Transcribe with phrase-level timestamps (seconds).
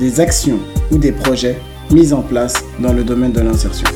[0.00, 0.58] des actions
[0.90, 1.56] ou des projets
[1.90, 3.86] mis en place dans le domaine de l'insertion.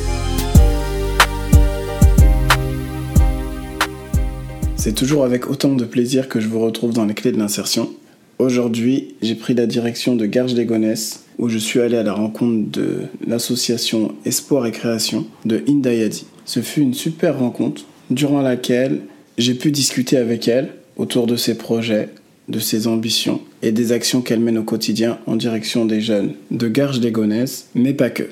[4.77, 7.91] C'est toujours avec autant de plaisir que je vous retrouve dans les clés de l'insertion.
[8.39, 12.13] Aujourd'hui, j'ai pris la direction de garges les gonesse où je suis allé à la
[12.13, 16.27] rencontre de l'association Espoir et Création de Indayadi.
[16.45, 19.01] Ce fut une super rencontre durant laquelle
[19.39, 22.11] j'ai pu discuter avec elle autour de ses projets,
[22.49, 26.69] de ses ambitions et des actions qu'elle mène au quotidien en direction des jeunes de
[26.69, 28.29] garges gonesse mais pas que.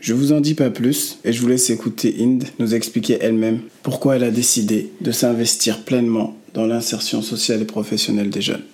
[0.00, 3.60] Je vous en dis pas plus et je vous laisse écouter Inde nous expliquer elle-même
[3.84, 8.64] pourquoi elle a décidé de s'investir pleinement dans l'insertion sociale et professionnelle des jeunes.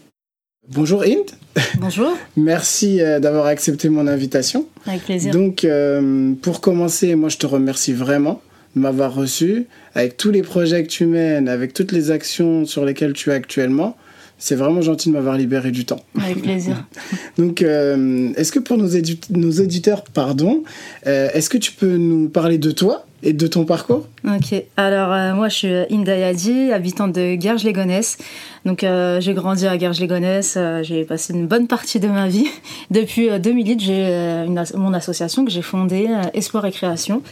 [0.71, 1.31] Bonjour Inde.
[1.79, 2.17] Bonjour.
[2.39, 4.67] Merci euh, d'avoir accepté mon invitation.
[4.87, 5.35] Avec plaisir.
[5.35, 8.41] Donc euh, pour commencer, moi je te remercie vraiment
[8.75, 12.87] de m'avoir reçu avec tous les projets que tu mènes, avec toutes les actions sur
[12.87, 13.95] lesquelles tu es actuellement.
[14.39, 16.01] C'est vraiment gentil de m'avoir libéré du temps.
[16.21, 16.85] Avec plaisir.
[17.39, 18.89] Donc, euh, est-ce que pour nos,
[19.31, 20.63] nos auditeurs, pardon,
[21.07, 23.05] euh, est-ce que tu peux nous parler de toi?
[23.23, 28.19] Et de ton parcours Ok, alors euh, moi je suis Inda Yadi, habitante de Garges-les-Gonesse.
[28.65, 32.47] Donc euh, j'ai grandi à Garges-les-Gonesse, euh, j'ai passé une bonne partie de ma vie.
[32.91, 37.23] Depuis euh, 2008, j'ai euh, mon association que j'ai fondée, euh, Espoir et Création.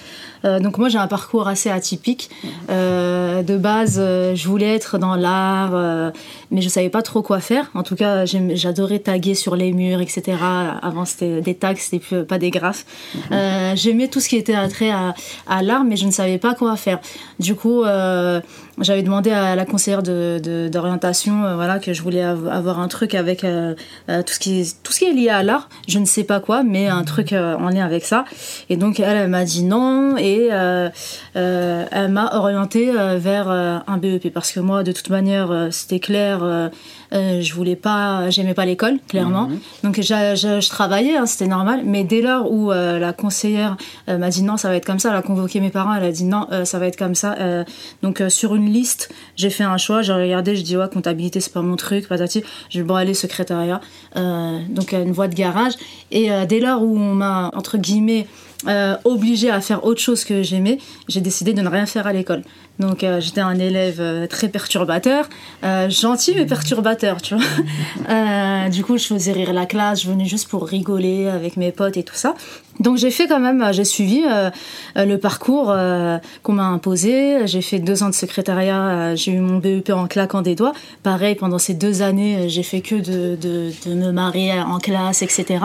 [0.44, 2.30] Euh, donc moi j'ai un parcours assez atypique.
[2.70, 6.10] Euh, de base, euh, je voulais être dans l'art, euh,
[6.50, 7.70] mais je savais pas trop quoi faire.
[7.74, 10.38] En tout cas, j'adorais taguer sur les murs, etc.
[10.82, 12.86] Avant c'était des tags, c'était pas des graphes.
[13.32, 15.14] Euh, J'aimais tout ce qui était attrait à,
[15.48, 16.98] à l'art, mais je ne savais pas quoi faire.
[17.38, 18.41] Du coup, euh,
[18.81, 23.14] j'avais demandé à la conseillère d'orientation euh, voilà, que je voulais av- avoir un truc
[23.14, 23.75] avec euh,
[24.09, 25.69] tout, ce qui est, tout ce qui est lié à l'art.
[25.88, 28.25] Je ne sais pas quoi, mais un truc en lien avec ça.
[28.69, 30.48] Et donc, elle, elle m'a dit non et
[31.34, 36.70] elle m'a orienté euh, vers un BEP parce que moi, de toute manière, c'était clair.
[37.12, 39.49] Euh, je voulais pas, j'aimais pas l'école, clairement.
[39.84, 41.83] Donc j'a- je, je travaillais, hein, c'était normal.
[41.84, 43.77] Mais dès lors où euh, la conseillère
[44.09, 46.05] euh, m'a dit non, ça va être comme ça, elle a convoqué mes parents, elle
[46.05, 47.37] a dit non, ça va être comme ça.
[48.03, 51.53] Donc sur une liste, j'ai fait un choix, j'ai regardé, je dis ouais, comptabilité, c'est
[51.53, 52.43] pas mon truc, patati.
[52.71, 53.81] Je vais bon aller secrétariat,
[54.15, 55.73] donc une voie de garage.
[56.11, 58.27] Et dès lors où on m'a entre guillemets
[59.05, 60.78] obligée à faire autre chose que j'aimais,
[61.09, 62.43] j'ai décidé de ne rien faire à l'école.
[62.78, 65.28] Donc euh, j'étais un élève euh, très perturbateur,
[65.64, 67.44] euh, gentil mais perturbateur, tu vois.
[68.09, 71.72] Euh, du coup, je faisais rire la classe, je venais juste pour rigoler avec mes
[71.72, 72.34] potes et tout ça.
[72.81, 74.50] Donc j'ai fait quand même, euh, j'ai suivi euh,
[74.97, 77.47] euh, le parcours euh, qu'on m'a imposé.
[77.47, 80.72] J'ai fait deux ans de secrétariat, j'ai eu mon BEP en claquant des doigts.
[81.03, 85.22] Pareil, pendant ces deux années, j'ai fait que de, de, de me marier en classe,
[85.22, 85.59] etc.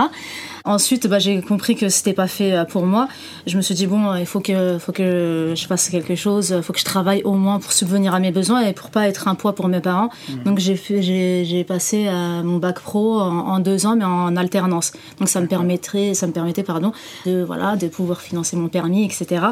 [0.63, 3.07] Ensuite, bah, j'ai compris que c'était pas fait pour moi.
[3.47, 6.61] Je me suis dit bon, il faut que, faut que je fasse quelque chose, il
[6.61, 9.27] faut que je travaille au moins pour subvenir à mes besoins et pour pas être
[9.27, 10.09] un poids pour mes parents.
[10.45, 14.05] Donc j'ai fait, j'ai, j'ai passé euh, mon bac pro en, en deux ans, mais
[14.05, 14.91] en alternance.
[15.19, 16.91] Donc ça me permettrait, ça me permettait, pardon,
[17.25, 19.45] de voilà, de pouvoir financer mon permis, etc.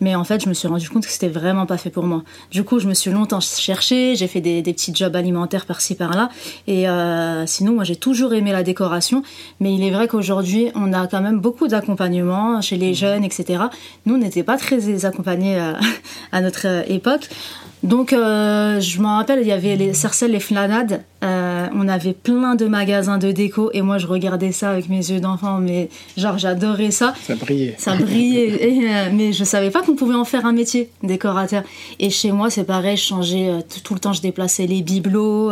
[0.00, 2.22] Mais en fait, je me suis rendu compte que c'était vraiment pas fait pour moi.
[2.50, 5.94] Du coup, je me suis longtemps cherché, j'ai fait des, des petits jobs alimentaires par-ci
[5.94, 6.28] par-là.
[6.66, 9.22] Et euh, sinon, moi, j'ai toujours aimé la décoration,
[9.60, 13.64] mais il est vrai qu'aujourd'hui on a quand même beaucoup d'accompagnement chez les jeunes, etc.
[14.06, 15.78] Nous, on n'était pas très accompagnés à,
[16.32, 17.28] à notre euh, époque.
[17.84, 21.02] Donc, euh, je me rappelle, il y avait les Cercelles, les Flanades.
[21.24, 25.10] Euh, on avait plein de magasins de déco et moi, je regardais ça avec mes
[25.10, 27.14] yeux d'enfant, mais genre, j'adorais ça.
[27.22, 27.74] Ça brillait.
[27.78, 31.62] Ça brillait, et, euh, mais je savais pas qu'on pouvait en faire un métier, décorateur.
[31.98, 34.82] Et chez moi, c'est pareil, je changeais euh, tout, tout le temps, je déplaçais les
[34.82, 35.50] bibelots,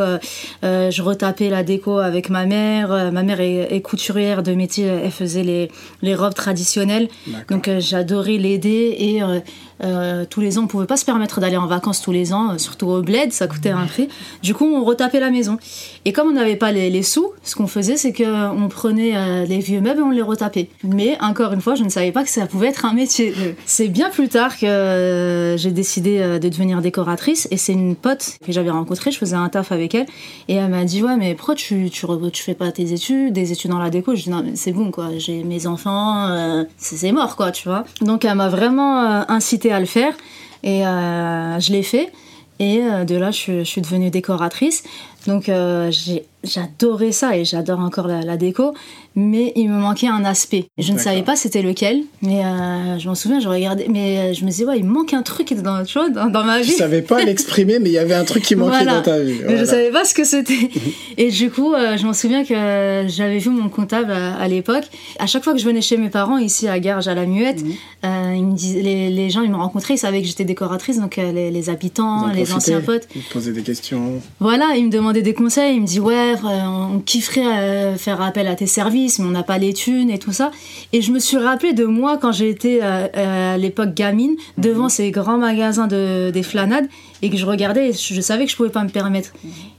[0.63, 3.11] je retapais la déco avec ma mère.
[3.13, 5.71] Ma mère est, est couturière de métier, elle faisait les,
[6.03, 7.09] les robes traditionnelles.
[7.49, 9.21] Donc j'adorais l'aider et
[10.31, 12.87] tous les ans, on pouvait pas se permettre d'aller en vacances tous les ans, surtout
[12.89, 14.09] au bled, ça coûtait un prix.
[14.43, 15.59] Du coup, on retapait la maison.
[16.05, 19.59] Et comme on n'avait pas les, sous, ce qu'on faisait, c'est qu'on prenait euh, les
[19.59, 20.69] vieux meubles et on les retapait.
[20.83, 23.35] Mais encore une fois, je ne savais pas que ça pouvait être un métier.
[23.67, 27.97] C'est bien plus tard que euh, j'ai décidé euh, de devenir décoratrice et c'est une
[27.97, 30.07] pote que j'avais rencontrée, je faisais un taf avec elle
[30.49, 32.07] et elle m'a dit ouais mais pourquoi tu, tu,
[32.43, 34.91] fais pas tes études, des études dans la déco Je dis non mais c'est bon
[34.91, 37.85] quoi, j'ai mes enfants, euh, c'est mort quoi tu vois.
[38.01, 40.15] Donc elle m'a vraiment euh, incité à le faire
[40.63, 42.13] et euh, je l'ai fait.
[42.59, 44.85] Et euh, de là, je suis devenue décoratrice.
[45.27, 48.75] Donc, euh, j'ai j'adorais ça et j'adore encore la, déco,
[49.15, 50.67] mais il me manquait un aspect.
[50.79, 54.35] Je ne savais pas c'était lequel, mais euh, je m'en souviens, je regardais, mais euh,
[54.35, 56.71] je me disais, ouais, il manque un truc dans, tu vois, dans, ma vie.
[56.71, 59.41] Je savais pas l'exprimer, mais il y avait un truc qui manquait dans ta vie.
[59.47, 60.71] Mais je savais pas ce que c'était.
[61.17, 64.85] et du coup, euh, je m'en souviens que j'avais vu mon comptable à, l'époque.
[65.19, 67.63] À chaque fois que je venais chez mes parents, ici à Garges, à la Muette,
[67.63, 68.35] mhm.
[68.35, 71.71] ils me disaient, les, gens, ils me rencontraient, ils savaient que j'étais décoratrice, donc les,
[71.71, 73.07] habitants, les anciens potes.
[73.15, 74.21] Ils me posaient des questions.
[74.41, 78.47] Voilà, ils me demandaient des conseils, ils me disaient, ouais, on kifferait euh, faire appel
[78.47, 80.51] à tes services, mais on n'a pas les thunes et tout ça.
[80.93, 84.85] Et je me suis rappelé de moi quand j'étais euh, euh, à l'époque gamine, devant
[84.85, 84.91] mhm.
[84.91, 86.89] ces grands magasins de, des flanades,
[87.23, 89.31] et que je regardais, et je savais que je pouvais pas me permettre.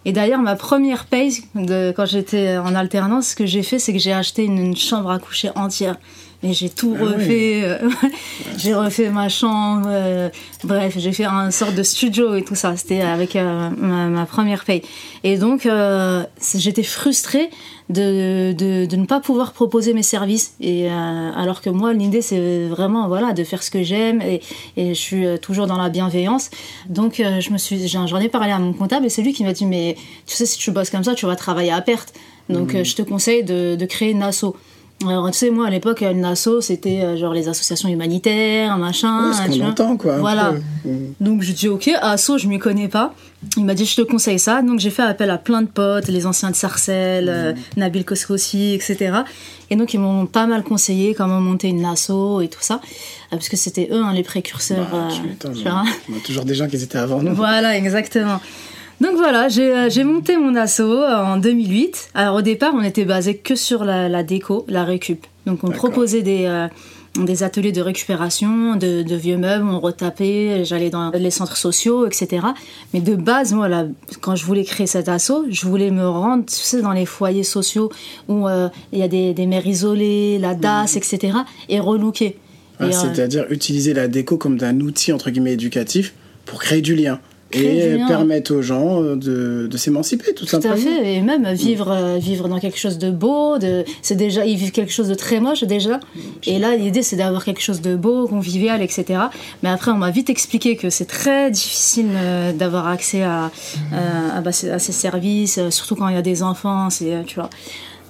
[0.06, 3.94] Et d'ailleurs, ma première paye, de, quand j'étais en alternance, ce que j'ai fait, c'est
[3.94, 5.98] que j'ai acheté une, chambre à coucher entière.
[6.44, 7.80] Et j'ai tout ah refait.
[8.58, 9.90] j'ai refait ma chambre.
[10.64, 12.76] bref, j'ai fait un sorte de studio et tout ça.
[12.76, 14.82] C'était avec ma, première paye.
[15.24, 15.68] Et donc,
[16.56, 17.50] j'étais frustrée
[17.90, 20.56] de, de, de, ne pas pouvoir proposer mes services.
[20.60, 24.42] Et, alors que moi, l'idée, c'est vraiment voilà, de faire ce que j'aime et,
[24.76, 26.50] et, je suis toujours dans la bienveillance.
[26.90, 29.54] Donc, je me suis, j'en ai parlé à mon comptable et c'est lui qui m'a
[29.54, 29.96] dit Mais
[30.26, 32.14] tu sais, si tu bosses comme ça, tu vas travailler à perte.
[32.50, 32.84] Donc, mmh.
[32.84, 34.54] je te conseille de, de créer une asso.
[35.08, 39.30] Alors, tu sais, moi, à l'époque, une asso, c'était euh, genre les associations humanitaires, machin.
[39.30, 40.18] Oui, ce qu'on entend, quoi.
[40.18, 40.54] Voilà.
[41.20, 43.14] Donc, je dis, ok, asso, je m'y connais pas.
[43.58, 44.62] Il m'a dit, je te conseille ça.
[44.62, 48.74] Donc, j'ai fait appel à plein de potes, les anciens de Sarcelles, euh, Nabil Koskossi,
[48.74, 49.20] etc.
[49.70, 52.76] Et donc, ils m'ont pas mal conseillé comment monter une asso et tout ça.
[52.76, 52.80] Euh,
[53.32, 54.88] parce que c'était eux, hein, les précurseurs.
[54.92, 55.84] Bah, tu tu vois.
[56.12, 57.36] On a toujours des gens qui étaient avant nous.
[57.36, 58.40] Voilà, exactement.
[59.02, 62.12] Donc voilà, euh, j'ai monté mon asso euh, en 2008.
[62.14, 65.26] Alors au départ, on était basé que sur la, déco, la récup.
[65.46, 66.68] Donc on proposait des, euh,
[67.20, 72.48] des ateliers de récupération de, vieux meubles, on retapait, j'allais dans les centres sociaux, etc.
[72.94, 73.86] Mais de base, moi, là,
[74.22, 77.44] quand je voulais créer cet asso, je voulais me rendre, tu sais, dans les foyers
[77.44, 77.92] sociaux
[78.30, 78.48] où
[78.94, 81.38] il y a des, des mères isolées, la DAS, etc.
[81.68, 82.38] et relooker.
[82.80, 86.14] Ah, c'est-à-dire utiliser la déco comme un outil, entre guillemets, éducatif
[86.46, 87.20] pour créer du lien
[87.56, 90.76] et permettre aux gens euh, de, de s'émanciper tout, simplement.
[90.76, 94.16] Tout à fait, et même vivre, euh, vivre dans quelque chose de beau, de, c'est
[94.16, 96.00] déjà, ils vivent quelque chose de très moche déjà,
[96.46, 99.20] et là l'idée c'est d'avoir quelque chose de beau, convivial, etc.
[99.62, 103.52] Mais après on m'a vite expliqué que c'est très difficile euh, d'avoir accès à,
[103.92, 107.50] à, à, ces services, surtout quand il y a des enfants, c'est, tu vois.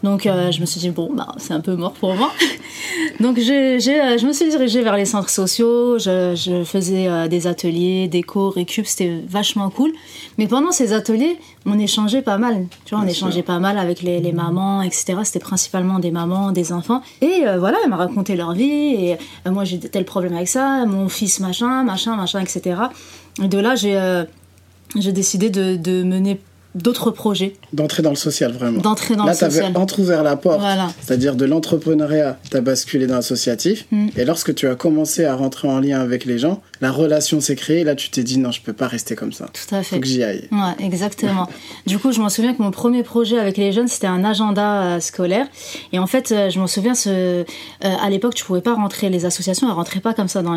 [0.04, 2.32] Donc euh, je me suis dit, bon, bah, c'est un peu mort pour moi.
[3.22, 7.30] Donc j'ai, euh, je me suis dirigée vers les centres sociaux, je, je faisais euh,
[7.30, 9.94] des ateliers, déco, récup, c'était vachement cool.
[10.38, 12.66] Mais pendant ces ateliers, on échangeait pas mal.
[12.84, 15.16] Tu vois, on échangeait pas mal avec les, les mamans, etc.
[15.24, 17.02] C'était principalement des mamans, des enfants.
[17.22, 18.66] Et voilà, elles m'ont raconté leur vie.
[18.66, 19.18] Et
[19.50, 22.82] moi, j'ai tel problème avec ça, mon fils, machin, machin, machin, etc.
[23.42, 24.24] Et de là, j'ai,
[24.98, 26.40] j'ai décidé de, de mener
[26.75, 27.56] d'autres projets.
[27.74, 28.81] D'entrer dans le social, vraiment.
[28.81, 29.52] D'entrer dans le social.
[29.52, 30.62] Là, tu avais entrouvert la porte.
[31.02, 33.86] C'est-à-dire de l'entrepreneuriat, tu as basculé dans l'associatif.
[33.92, 34.08] Mm.
[34.18, 37.56] Et lorsque tu as commencé à rentrer en lien avec les gens, la relation s'est
[37.56, 37.86] créée.
[37.86, 39.46] Là, tu t'es dit, non, je peux pas rester comme ça.
[39.46, 39.96] Tout à fait.
[39.96, 40.50] Faut que j'y aille.
[40.52, 41.48] Ouais, exactement.
[41.88, 44.84] du coup, je m'en souviens que mon premier projet avec les jeunes, c'était un agenda
[44.84, 45.48] euh, scolaire.
[45.94, 47.44] Et en fait, euh, je m'en souviens, ce, euh,
[47.82, 50.54] à l'époque, tu pouvais pas rentrer, les associations, elles rentraient pas comme ça dans,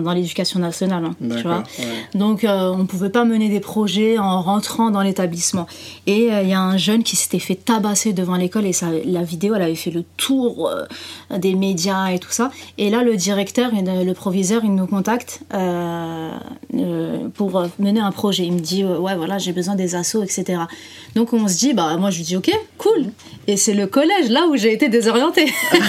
[0.00, 1.04] dans, l'éducation nationale.
[1.04, 1.62] Hein, tu vois
[2.14, 5.68] Donc, on pouvait pas mener des projets en rentrant dans l'établissement.
[6.08, 9.22] Et il y a un jeune qui s'était fait tabasser devant l'école et ça, la
[9.22, 10.68] vidéo, elle avait fait le tour
[11.30, 12.50] des médias et tout ça.
[12.76, 15.42] Et là, le directeur le proviseur, ils nous contactent.
[15.59, 18.44] Euh, euh, pour mener un projet.
[18.44, 20.60] Il me dit euh, ouais voilà j'ai besoin des assos etc.
[21.14, 23.06] Donc on se dit bah moi je lui dis ok cool
[23.46, 25.46] et c'est le collège là où j'ai été désorientée.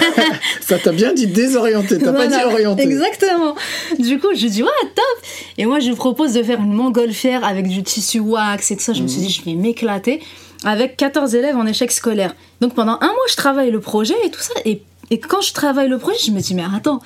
[0.62, 2.84] Ça t'a bien dit désorientée, t'as pas dit orientée.
[2.84, 3.56] Exactement.
[4.00, 6.74] Du coup je lui dis ouais top et moi je lui propose de faire une
[6.74, 8.94] montgolfière avec du tissu wax et tout ça.
[8.94, 10.22] Je me suis dit je vais m'éclater
[10.64, 12.36] avec 14 élèves en échec scolaire.
[12.60, 15.54] Donc pendant un mois je travaille le projet et tout ça et et quand je
[15.54, 17.02] travaille le projet, je me dis, mais attends,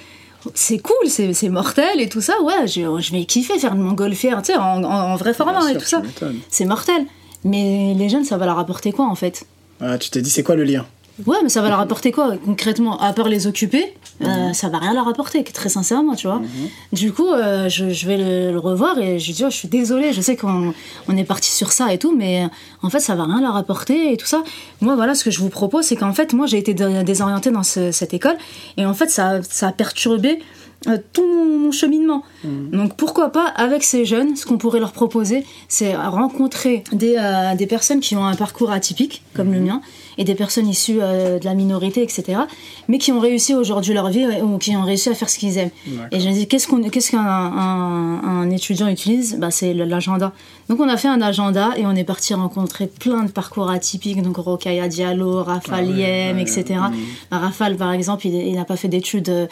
[0.54, 4.42] c'est cool, c'est mortel et tout ça, ouais, je, je vais kiffer faire une montgolfière,
[4.42, 6.02] tu sais, en, vrai format et tout ça.
[6.50, 7.06] C'est mortel.
[7.44, 9.46] Mais les jeunes, ça va leur apporter quoi en fait?
[9.80, 10.86] Ah, Tu t'es dit, c'est quoi le lien?
[11.26, 14.54] Ouais, mais ça va leur apporter quoi concrètement À part les occuper, euh, mhm.
[14.54, 16.40] ça va rien leur apporter, très sincèrement, tu vois.
[16.40, 16.48] Mhm.
[16.92, 18.18] Du coup, euh, je, vais
[18.52, 20.74] le, revoir et je lui dis oh, Je suis désolée, je sais qu'on
[21.08, 22.48] on est parti sur ça et tout, mais
[22.82, 24.44] en fait, ça va rien leur apporter et tout ça.
[24.82, 27.64] Moi, voilà, ce que je vous propose, c'est qu'en fait, moi, j'ai été désorientée dans
[27.64, 28.36] cette école
[28.76, 30.40] et en fait, ça, ça a perturbé
[30.88, 32.24] euh, tout mon cheminement.
[32.44, 32.72] Mhm.
[32.72, 37.18] Donc pourquoi pas, avec ces jeunes, ce qu'on pourrait leur proposer, c'est rencontrer des,
[37.58, 39.82] des personnes qui ont un parcours atypique, comme le mien,
[40.18, 42.40] et des personnes issues euh, de la minorité, etc.,
[42.88, 45.58] mais qui ont réussi aujourd'hui leur vie ou qui ont réussi à faire ce qu'ils
[45.58, 45.72] aiment.
[46.12, 46.68] Et je me dis, qu'est-ce
[47.12, 50.32] qu'un un, étudiant utilise, bah, c'est l'agenda.
[50.70, 54.22] Donc on a fait un agenda et on est parti rencontrer plein de parcours atypiques,
[54.22, 56.64] donc Rokaya Diallo, Rafal ah Yem, etc.
[56.70, 56.96] Mm.
[57.32, 59.48] Bah, Rafal, par exemple, il n'a pas fait d'études euh,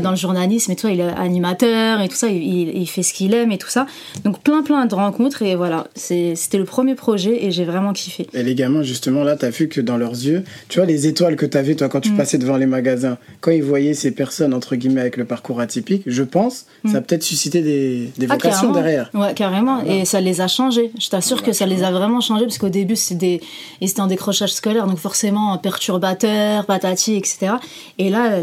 [0.00, 3.12] dans le journalisme et ça, il est animateur et tout ça, il, il fait ce
[3.12, 3.86] qu'il aime et tout ça.
[4.24, 8.26] Donc plein plein de rencontres et voilà, c'était le premier projet et j'ai vraiment kiffé.
[8.32, 11.06] Et les gamins, justement, là, tu as vu que dans leurs yeux, tu vois les
[11.06, 12.16] étoiles que tu as vues, toi, quand tu mm.
[12.16, 16.02] passais devant les magasins, quand ils voyaient ces personnes, entre guillemets, avec le parcours atypique,
[16.06, 17.04] je pense, ça a mm.
[17.04, 19.10] peut-être suscité des, des ah, vocations derrière.
[19.14, 19.84] Ouais, carrément.
[19.84, 20.90] Et ça les a changés.
[20.98, 23.40] Je t'assure que ça les a vraiment changés parce qu'au début, des...
[23.80, 27.52] ils étaient en décrochage scolaire, donc forcément perturbateur, patati, etc.
[27.98, 28.38] Et là,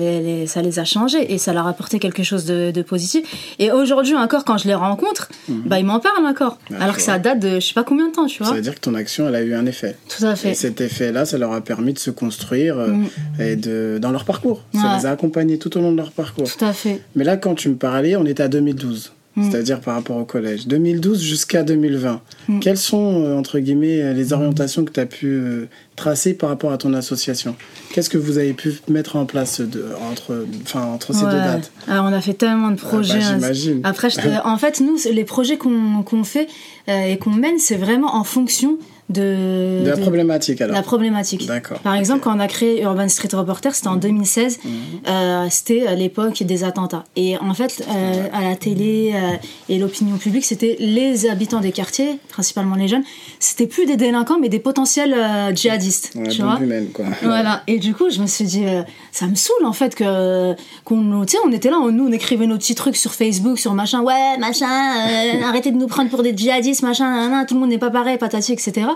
[0.48, 3.56] ça les a changés et ça leur a apporté quelque chose de, positif.
[3.58, 5.62] Et aujourd'hui encore, quand je les rencontre, mm.
[5.66, 6.60] bah, ils m'en parlent encore.
[6.80, 8.48] Alors que ça date de je sais pas combien de temps, tu vois.
[8.48, 9.96] Ça veut dire que ton action, elle a eu un effet.
[10.08, 10.52] Tout à fait.
[10.52, 13.08] Et cet effet-là, ça leur a permis de se construire euh, mm.
[13.40, 14.64] et de, dans leur parcours.
[14.74, 16.52] Ça les a accompagnés tout au long de leur parcours.
[16.52, 17.02] Tout à fait.
[17.16, 19.12] Mais là, quand tu me parlais, on était à 2012.
[19.36, 19.52] Mm.
[19.52, 20.68] C'est-à-dire par rapport au collège.
[20.68, 22.22] 2012 jusqu'à 2020.
[22.48, 22.60] Mm.
[22.60, 26.72] Quelles sont, euh, entre guillemets, les orientations que tu as pu euh, tracer par rapport
[26.72, 27.56] à ton association?
[27.92, 31.72] Qu'est-ce que vous avez pu mettre en place de, entre, enfin, entre ces deux dates?
[31.88, 33.20] Alors, On a fait tellement de projets.
[33.22, 33.82] Ah bah, j'imagine.
[33.84, 34.10] Après,
[34.46, 36.48] en fait, nous, les projets qu'on fait
[36.88, 38.78] et qu'on mène, c'est vraiment en fonction
[39.10, 40.76] de, la problématique alors.
[40.76, 41.46] La problématique.
[41.46, 41.78] D'accord.
[41.80, 44.72] Par exemple, quand on a créé Urban Street Reporter, c'était en 2016, mhm.
[45.08, 47.04] euh, c'était l'époque des attentats.
[47.16, 49.36] Et en fait, euh, à la télé euh,
[49.70, 53.04] et l'opinion publique, c'était les habitants des quartiers, principalement les jeunes,
[53.40, 55.16] c'était plus des délinquants, mais des potentiels
[55.54, 56.14] djihadistes.
[56.32, 56.60] tu vois
[56.94, 57.06] quoi.
[57.22, 57.62] Voilà.
[57.68, 58.64] Et du coup, je me suis dit,
[59.12, 62.48] ça me saoule en fait que qu'on, sais, on était là, on, nous, on écrivait
[62.48, 64.66] nos petits trucs sur Facebook, sur machin, ouais, machin,
[65.44, 68.54] arrêtez de nous prendre pour des djihadistes, machin, tout le monde n'est pas pareil, patati,
[68.54, 68.88] etc.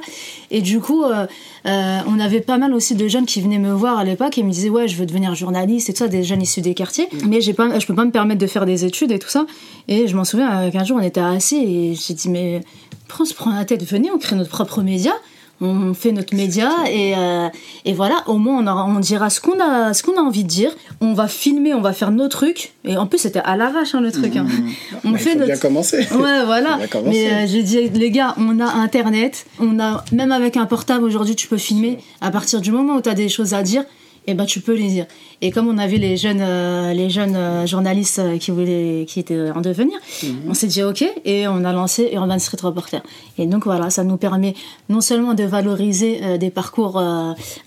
[0.51, 1.27] Et du coup, euh,
[1.65, 4.43] euh, on avait pas mal aussi de jeunes qui venaient me voir à l'époque et
[4.43, 7.07] me disaient ouais, je veux devenir journaliste et tout ça, des jeunes issus des quartiers.
[7.11, 7.27] Mm.
[7.27, 9.45] Mais j'ai pas, je peux pas me permettre de faire des études et tout ça.
[9.87, 12.61] Et je m'en souviens qu'un jour on était assis et j'ai dit mais
[13.07, 15.13] prends, se prend la tête, venez, on crée notre propre média
[15.61, 17.49] on fait notre média et, euh,
[17.85, 20.49] et voilà, au moins on, on dira ce qu'on a, ce qu'on a envie de
[20.49, 20.71] dire.
[21.01, 22.73] On va filmer, on va faire nos trucs.
[22.85, 24.35] Et en plus, c'était à l'arrache hein, le truc.
[24.35, 24.43] Hein.
[24.43, 24.69] Mmh.
[25.05, 25.47] On fait notre...
[25.47, 25.99] bien commencer.
[26.11, 26.79] Ouais, voilà.
[27.05, 29.45] Mais euh, j'ai dit, les gars, on a Internet.
[29.59, 31.99] On a, même avec un portable aujourd'hui, tu peux filmer.
[32.21, 33.83] À partir du moment où tu as des choses à dire,
[34.29, 35.07] et eh ben tu peux les dire.
[35.41, 39.05] Et comme on a vu les jeunes, euh, les jeunes euh, journalistes euh, qui voulaient,
[39.07, 40.41] qui étaient en devenir, mhm.
[40.47, 43.01] on s'est dit ok et on a lancé Urban Street Reporter.
[43.39, 44.53] Et donc voilà, ça nous permet
[44.87, 47.01] non seulement de valoriser des parcours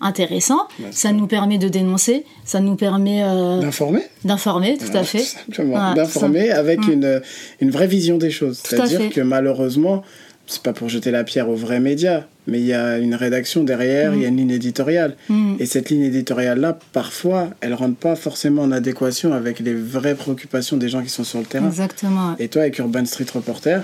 [0.00, 3.22] intéressants, ça nous permet de dénoncer, ça nous permet
[3.60, 4.02] d'informer.
[4.24, 5.24] D'informer, tout à fait.
[5.96, 6.92] d'informer avec mm.
[6.92, 7.22] une,
[7.60, 8.60] une vraie vision des choses.
[8.62, 10.04] C'est-à-dire que malheureusement
[10.52, 13.64] c'est pas pour jeter la pierre aux vrais médias, mais il y a une rédaction
[13.64, 15.16] derrière, il y a une ligne éditoriale.
[15.28, 15.56] Mm.
[15.58, 20.76] Et cette ligne éditoriale-là, parfois, elle rentre pas forcément en adéquation avec les vraies préoccupations
[20.76, 21.66] des gens qui sont sur le terrain.
[21.66, 22.36] Exactement.
[22.38, 23.82] Et toi, avec Urban Street Reporter,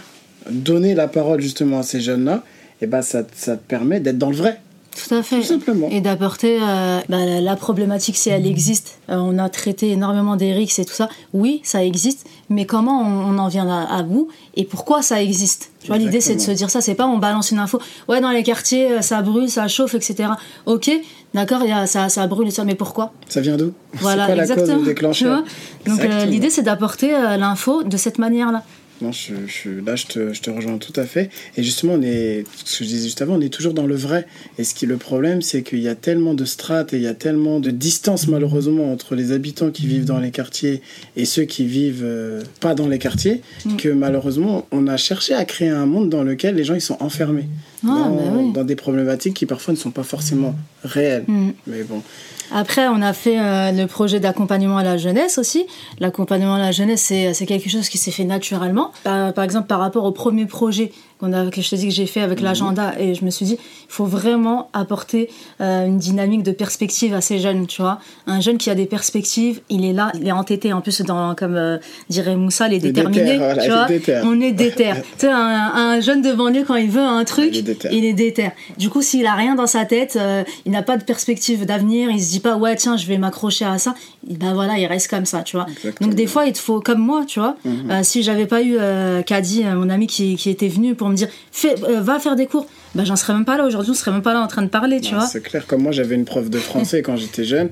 [0.51, 2.43] donner la parole justement à ces jeunes-là,
[2.81, 4.61] et eh ben ça, ça te permet d'être dans le vrai.
[4.99, 5.43] Tout à fait.
[5.43, 5.89] simplement.
[5.91, 8.99] Et d'apporter euh, bah, la problématique si elle existe.
[9.09, 11.09] Euh, on a traité énormément d'Eric et tout ça.
[11.33, 15.71] Oui, ça existe, mais comment on, en vient à, bout et pourquoi ça existe?
[15.81, 17.81] Tu vois, l'idée c'est de se dire ça, c'est pas on balance une info.
[18.09, 20.31] Ouais, dans les quartiers, euh, ça brûle, ça chauffe, etc.
[20.67, 20.91] Ok,
[21.35, 23.13] d'accord, ça, ça brûle et ça, mais pourquoi?
[23.29, 23.73] Ça vient d'où?
[23.95, 24.67] Voilà, quoi exactement.
[24.67, 25.45] la cause déclencheur?
[25.87, 28.63] Donc l'idée c'est d'apporter l'info de cette manière-là.
[29.01, 31.31] Non, je, je, là, je te, je te, rejoins tout à fait.
[31.57, 33.95] Et justement, on est, ce que je disais juste avant, on est toujours dans le
[33.95, 34.27] vrai.
[34.59, 37.07] Et ce qui le problème, c'est qu'il y a tellement de strates et il y
[37.07, 40.83] a tellement de distance, malheureusement, entre les habitants qui vivent dans les quartiers
[41.17, 43.77] et ceux qui vivent euh, pas dans les quartiers, mm.
[43.77, 46.97] que malheureusement, on a cherché à créer un monde dans lequel les gens ils sont
[47.01, 47.49] enfermés.
[47.87, 51.25] Ah, bah dans, des problématiques qui parfois ne sont pas forcément réelles.
[51.29, 51.51] Mm.
[51.69, 52.03] Mais bon.
[52.51, 55.67] Après, on a fait euh, le projet d'accompagnement à la jeunesse aussi.
[56.01, 58.88] L'accompagnement à la jeunesse, c'est quelque chose qui s'est fait naturellement.
[59.05, 60.93] Par, exemple, par rapport au premier projet
[61.27, 62.45] a, que je te dis que j'ai fait avec mhm.
[62.45, 62.95] l'agenda.
[62.99, 67.21] Et je me suis dit il faut vraiment apporter euh, une dynamique de perspective à
[67.21, 67.99] ces jeunes tu vois.
[68.27, 70.73] Un jeune qui a des perspectives il est là il est entêté.
[70.73, 73.87] En plus dans comme euh, dirait Moussa les déterminés tu vois.
[74.25, 77.55] on est déter tu sais un, jeune de banlieue quand il veut un truc
[77.91, 80.97] il est déter, du coup s'il a rien dans sa tête euh, il n'a pas
[80.97, 83.95] de perspective d'avenir il se dit pas ouais tiens je vais m'accrocher à ça
[84.29, 85.67] ben voilà il reste comme ça tu vois.
[86.01, 87.57] Donc des fois il te faut comme moi tu vois.
[87.65, 88.03] Mhm.
[88.05, 88.77] si j'avais pas eu
[89.25, 91.29] Kadi mon ami qui, qui était venu pour me dire
[91.65, 92.67] euh, va faire des cours.
[92.95, 94.69] Ben j'en serais même pas là aujourd'hui on serait même pas là en train de
[94.69, 95.27] parler tu vois.
[95.27, 97.69] c'est clair comme moi j'avais une prof de français quand j'étais jeune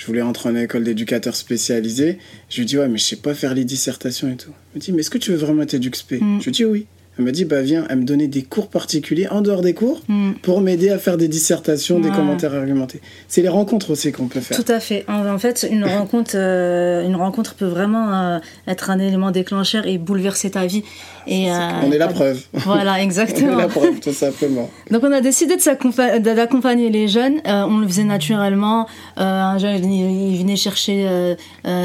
[0.00, 2.18] je voulais rentrer en école d'éducateur spécialisé.
[2.48, 4.52] Je lui dis ouais mais je sais pas faire les dissertations et tout.
[4.72, 6.40] Elle me dit mais est-ce que tu veux vraiment être mm.
[6.40, 6.86] je lui dis oui
[7.18, 10.00] Elle m'a dit, bah viens, elle me donnait des cours particuliers en dehors des cours
[10.08, 10.32] Mm.
[10.42, 13.00] pour m'aider à faire des dissertations, des commentaires argumentés.
[13.28, 14.56] C'est les rencontres aussi qu'on peut faire.
[14.56, 15.04] Tout à fait.
[15.08, 19.98] En, fait, une rencontre, euh, une rencontre peut vraiment euh, être un élément déclencheur et
[19.98, 20.82] bouleverser ta vie.
[21.26, 22.40] Et, euh, On est la preuve.
[22.52, 23.56] Voilà, On est exactement.
[23.56, 24.70] la preuve, tout simplement.
[24.90, 27.40] Donc on a décidé d'accompagner les jeunes.
[27.44, 28.86] On le faisait naturellement.
[29.16, 31.36] Un jeune, il, venait chercher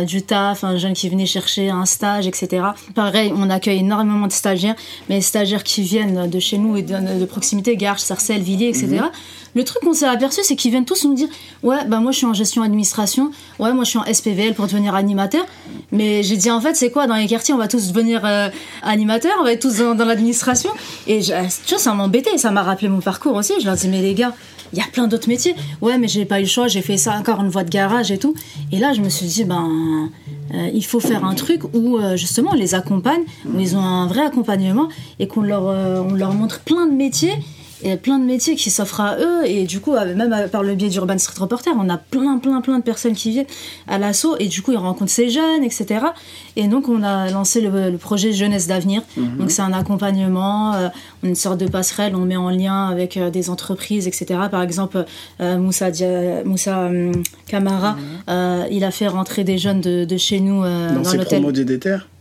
[0.05, 2.63] du taf, un jeune qui venait chercher un stage, etc.
[2.94, 4.75] Pareil, on accueille énormément de stagiaires,
[5.10, 8.88] mais stagiaires qui viennent de chez nous et de, de proximité, Garches, Sarcelles, Villiers, etc.
[9.55, 11.29] Le truc qu'on s'est aperçu, c'est qu'ils viennent tous nous dire
[11.63, 14.67] Ouais, bah moi je suis en gestion administration, ouais, moi je suis en SPVL pour
[14.67, 15.46] devenir animateur.
[15.94, 18.50] Mais j'ai dit En fait, c'est quoi Dans les quartiers, on va tous devenir euh,
[18.84, 20.72] animateurs, on va être tous dans, dans l'administration.
[21.08, 21.32] Et je-
[21.65, 23.53] tu vois, ça m'embêtait, ça m'a rappelé mon parcours aussi.
[23.62, 24.34] Je leur dis Mais les gars,
[24.75, 25.55] il y a plein d'autres métiers.
[25.82, 28.12] Ouais, mais j'ai pas eu le choix, j'ai fait ça encore une voie de garage
[28.12, 28.36] et tout.
[28.74, 30.10] Et là, je me suis dit Ben.
[30.53, 33.79] euh, il faut faire un truc où euh, justement on les accompagne, où ils ont
[33.79, 34.89] un vrai accompagnement
[35.20, 37.34] et qu'on leur, euh, on leur montre plein de métiers
[37.84, 39.46] et plein de métiers qui s'offrent à eux.
[39.46, 42.38] Et du coup euh, même euh, par le biais d'Urban Street Reporter on a plein
[42.38, 43.46] plein plein de personnes qui viennent
[43.88, 44.36] à l'assaut.
[44.39, 46.05] Et du coup ils rencontrent ces jeunes etc
[46.55, 49.01] et donc on a lancé le, le projet Jeunesse d'avenir.
[49.17, 50.88] Donc c'est un accompagnement euh,
[51.24, 52.15] une sorte de passerelle.
[52.15, 55.05] On met en lien avec euh, des entreprises etc par exemple
[55.41, 56.89] euh, Moussa, Dia- Moussa
[57.48, 57.96] Camara
[58.29, 61.41] euh, il a fait rentrer des jeunes de, de chez nous Dans dans l'hôtel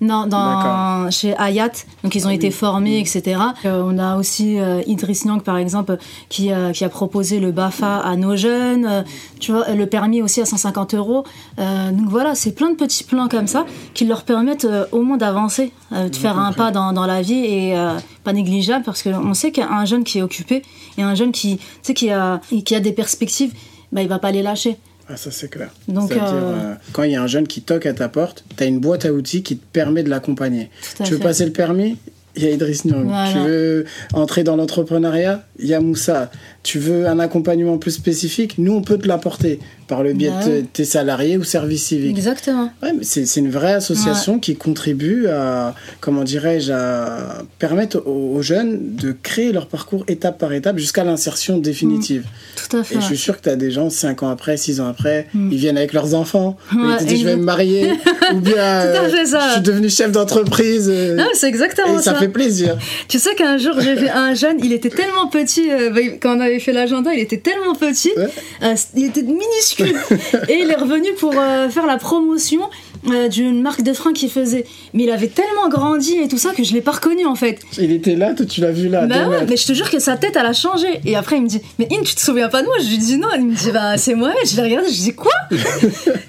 [0.05, 3.41] non, dans, chez Hayat, donc ils ont été formés, etc.
[3.65, 5.97] Euh, on a aussi euh, Idriss Niang, par exemple,
[6.29, 9.03] qui, euh, qui a proposé le BAFA à nos jeunes, euh,
[9.41, 11.25] tu vois, le permis aussi à 150 euros.
[11.59, 15.17] Euh, donc voilà, c'est plein de petits plans comme ça qui leur permettent au moins
[15.17, 17.75] d'avancer, de faire un pas dans, dans la vie et
[18.25, 20.63] pas négligeable parce qu'on sait qu'un jeune qui est occupé
[20.99, 23.53] et un jeune qui, qui, a, qui a des perspectives,
[23.93, 24.77] bah, il va pas les lâcher.
[25.09, 25.71] Ah, ça c'est clair.
[25.87, 28.63] Donc, euh, euh, quand il y a un jeune qui toque à ta porte, tu
[28.63, 30.71] as une boîte à outils qui te permet de l'accompagner.
[31.05, 31.23] Tu veux fait.
[31.23, 31.99] passer le permis?
[32.37, 33.05] Il y a Idriss Niang.
[33.05, 33.33] Voilà.
[33.33, 35.45] Tu veux entrer dans l'entrepreneuriat?
[35.59, 36.31] Il y a Moussa.
[36.65, 40.47] Tu veux un accompagnement plus spécifique Nous, on peut te l'apporter par le biais Bah
[40.47, 42.17] de t- tes salariés ou services civiques.
[42.17, 42.73] Exactement.
[42.83, 48.35] Ouais, mais c'est c'est une vraie association qui contribue à, comment dirais-je, à permettre aux,
[48.37, 52.25] aux jeunes de créer leur parcours étape par étape jusqu'à l'insertion définitive.
[52.57, 52.95] Tout à fait.
[52.95, 55.27] Et je suis sûr que tu as des gens, 5 ans après, 6 ans après,
[55.35, 55.53] Mm.
[55.53, 57.91] ils viennent avec leurs enfants, ils te disent je vais me marier,
[58.35, 60.87] ou bien euh, je suis devenu chef d'entreprise.
[60.89, 62.15] euh, Non, c'est exactement et ça, ça.
[62.15, 62.79] fait plaisir.
[63.09, 66.39] Tu sais qu'un jour, j'ai vu un jeune, il était tellement petit, euh, bah, quand
[66.39, 68.29] on avait fait l'agenda, il était tellement petit, Ouais.
[68.63, 69.97] euh, il était minuscule.
[70.49, 72.61] et il est revenu pour euh, faire la promotion
[73.11, 74.65] euh, d'une marque de frein qu'il faisait.
[74.95, 77.61] Mais il avait tellement grandi et tout ça que je l'ai pas reconnu en fait.
[77.79, 79.07] Il était là, toi tu l'as vu là.
[79.07, 79.47] Bah deux ouais, mètres.
[79.51, 80.87] mais je te jure que sa tête, elle a changé.
[81.05, 82.77] Et après, il me dit, mais In, tu te souviens pas de moi?
[82.83, 83.29] Je lui dis non.
[83.37, 84.33] Il me dit, bah c'est moi.
[84.47, 85.33] Je l'ai regardé, je lui dis quoi?
[85.53, 85.59] Euh,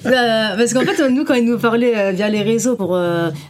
[0.57, 2.97] Parce qu'en fait, nous, quand il nous parlait via les réseaux pour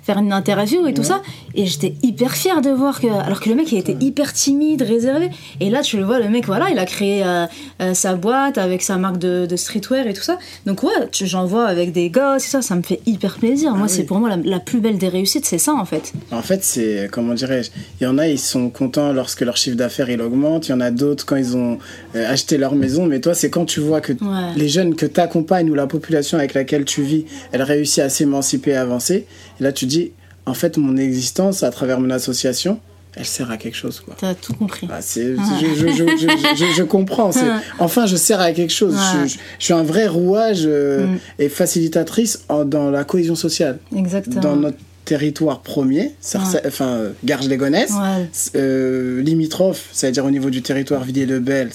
[0.04, 1.22] faire une interview et tout ça,
[1.56, 4.82] et j'étais hyper fière de voir que, alors que le mec, il était hyper timide,
[4.82, 5.30] réservé.
[5.60, 7.46] Et là, tu le vois, le mec, voilà, il a créé euh,
[7.82, 10.38] euh, sa boîte avec sa marque de, de streetwear et tout ça.
[10.66, 13.72] Donc ouais, j'en vois avec des gosses et ça, ça me fait hyper plaisir.
[13.72, 13.90] moi, Ah oui.
[13.96, 16.14] c'est pour moi la, la plus belle des réussites, c'est ça en fait.
[16.32, 19.78] En fait, c'est, comment dirais-je, il y en a, ils sont contents lorsque leur chiffre
[19.78, 21.78] d'affaires il augmente, il y en a d'autres quand ils ont
[22.16, 24.54] euh, acheté leur maison, mais toi, c'est quand tu vois que Ouais.
[24.56, 28.10] les jeunes que tu accompagnes ou la population avec laquelle tu vis, elle réussit à
[28.10, 29.28] s'émanciper et avancer,
[29.60, 30.12] et là tu dis,
[30.46, 32.80] en fait, mon existence à travers mon association,
[33.16, 34.16] elle sert à quelque chose, quoi.
[34.20, 34.88] T'as tout compris.
[34.92, 37.32] Ah, c'est, je, je, je, je, je- je comprends.
[37.32, 37.48] C'est,
[37.80, 38.96] enfin, je sers à quelque chose.
[39.28, 41.18] Je, suis un vrai rouage euh, Mm.
[41.40, 43.80] et facilitatrice en- dans la cohésion sociale.
[43.96, 44.42] Exactement.
[44.42, 48.28] Dans notre territoire premier, Sarcelles- enfin, euh, Garges-les-Gonesse, Ouais.
[48.56, 51.70] euh, limitrophe, c'est-à-dire au niveau du territoire Villiers-le-Bel,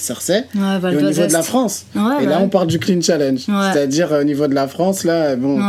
[0.54, 1.42] Ouais, Val et au niveau de la.
[1.42, 1.86] France.
[1.94, 2.42] Ouais, et là, ouais.
[2.44, 3.40] on parle du Clean Challenge.
[3.48, 3.54] Ouais.
[3.72, 5.64] C'est-à-dire euh, au niveau de la France, là, bon, Ouais.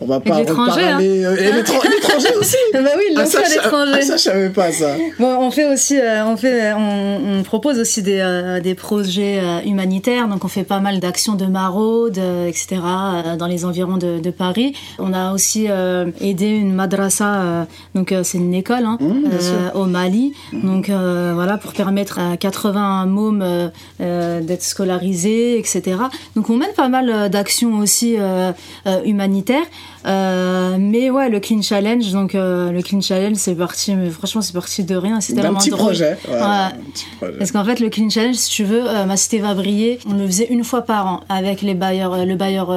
[0.00, 0.44] on va pas hein.
[0.46, 1.24] reparler.
[1.24, 3.92] euh, et l'étran- l'étranger aussi bah oui, ah, ça, à l'étranger.
[3.94, 4.96] ah, ça, je savais pas ça.
[5.18, 9.40] Bon, on fait aussi, euh, on fait, on, on propose aussi des, euh, des projets
[9.64, 10.28] humanitaires.
[10.28, 12.76] Donc, on fait pas mal d'actions de maraude, euh, etc.
[13.38, 14.74] dans les environs de, de Paris.
[14.98, 15.66] On a aussi
[16.20, 16.74] aidé une
[17.04, 17.42] madrasa.
[17.42, 17.64] euh,
[17.94, 20.34] donc, euh, c'est une école hein, Mmh, euh, au Mali.
[20.52, 25.96] Donc, voilà, pour permettre à 80 mômes d'être scolarisés, etc.
[26.36, 28.16] Donc, on mène pas mal d'actions aussi
[29.04, 29.66] humanitaires.
[30.06, 34.42] Euh, mais ouais, le Clean Challenge, donc euh, le Clean Challenge, c'est parti, mais franchement,
[34.42, 35.20] c'est parti de rien.
[35.20, 35.86] C'était vraiment petit drôle.
[35.86, 36.18] projet.
[36.28, 36.40] Ouais, Ouais.
[36.42, 37.32] un petit projet.
[37.38, 39.98] Parce qu'en fait, le Clean Challenge, si tu veux, euh, ma cité va briller.
[40.08, 42.70] On le faisait une fois par an avec les bailleurs, le bailleur,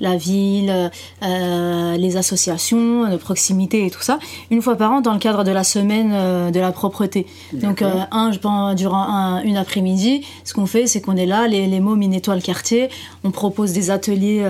[0.00, 0.90] la ville,
[1.22, 4.18] les associations de proximité et tout ça.
[4.50, 7.26] Une fois par an dans le cadre de la semaine de la propreté.
[7.52, 11.46] Donc, un, je pense, durant un- une après-midi, ce qu'on fait, c'est qu'on est là,
[11.48, 12.88] les, les mômes, ils nettoient le quartier.
[13.22, 14.44] On propose des ateliers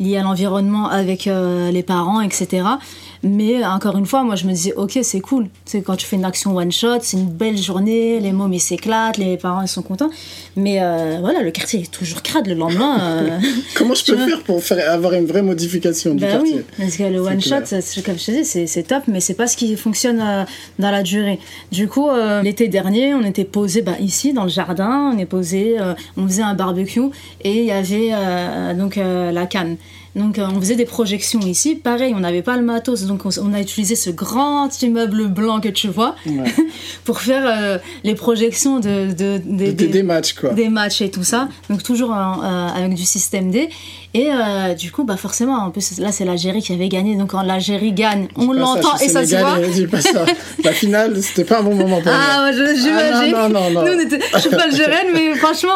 [0.00, 1.28] liés à l'environnement avec
[1.70, 2.64] les parents, etc.
[3.22, 5.48] Mais encore une fois, moi, je me disais, ok, c'est cool.
[5.64, 8.60] C'est quand tu fais une action one shot, c'est une belle journée, les mômes ils
[8.60, 10.10] s'éclatent, les parents ils sont contents.
[10.56, 12.98] Mais euh, voilà, le quartier est toujours crade le lendemain.
[13.00, 13.38] euh,
[13.74, 16.56] Comment je peux faire pour faire avoir une vraie modification du bah quartier?
[16.56, 17.60] oui, parce que le one shot,
[18.04, 20.44] comme je te dis, c'est top, mais c'est pas ce qui fonctionne euh,
[20.78, 21.38] dans la durée.
[21.72, 22.08] Du coup,
[22.42, 25.76] l'été dernier, on était posé bah, ici dans le jardin, on est posé,
[26.16, 27.00] on faisait un barbecue
[27.42, 28.12] et il y avait
[28.74, 29.76] donc la canne.
[30.14, 33.60] Donc on faisait des projections ici, pareil, on n'avait pas le matos, donc on, a
[33.60, 36.44] utilisé ce grand immeuble blanc que tu vois Ouais.
[37.04, 40.50] pour faire euh, les projections de, de- Des, des- des- des matchs, quoi.
[40.54, 43.68] des matchs et tout ça, donc toujours en- euh, avec du système D.
[44.18, 47.32] Et euh, du coup, bah forcément, en plus là c'est l'Algérie qui avait gagné, donc
[47.32, 49.56] quand l'Algérie gagne, on l'entend et ça se voit.
[49.56, 50.24] sénégalais, Dis pas ça.
[50.64, 52.20] La finale, c'était pas un bon moment pour moi.
[52.30, 53.34] Ah, ouais, je- j'imagine.
[53.36, 53.84] Ah, non, non, non.
[53.84, 55.74] Nous, on était, je suis pas algérienne, mais franchement,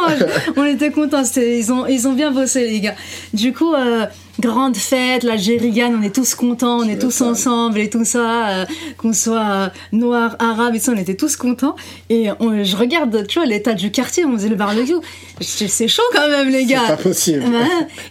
[0.56, 1.22] on était contents.
[1.36, 2.94] Ils ont, ils ont bien bossé, les gars.
[3.34, 4.06] Du coup, euh,
[4.40, 8.48] grande fête, l'Algérie gagne, on est tous contents, on est tous ensemble et tout ça,
[8.48, 8.64] euh,
[8.96, 11.76] qu'on soit euh, noir, arabe et tout ça, on était tous contents.
[12.08, 14.94] Et on- je regarde, tu vois, l'état du quartier, on faisait le barbecue.
[15.40, 16.82] C'est chaud quand même, les C'est gars.
[16.86, 17.44] pas possible.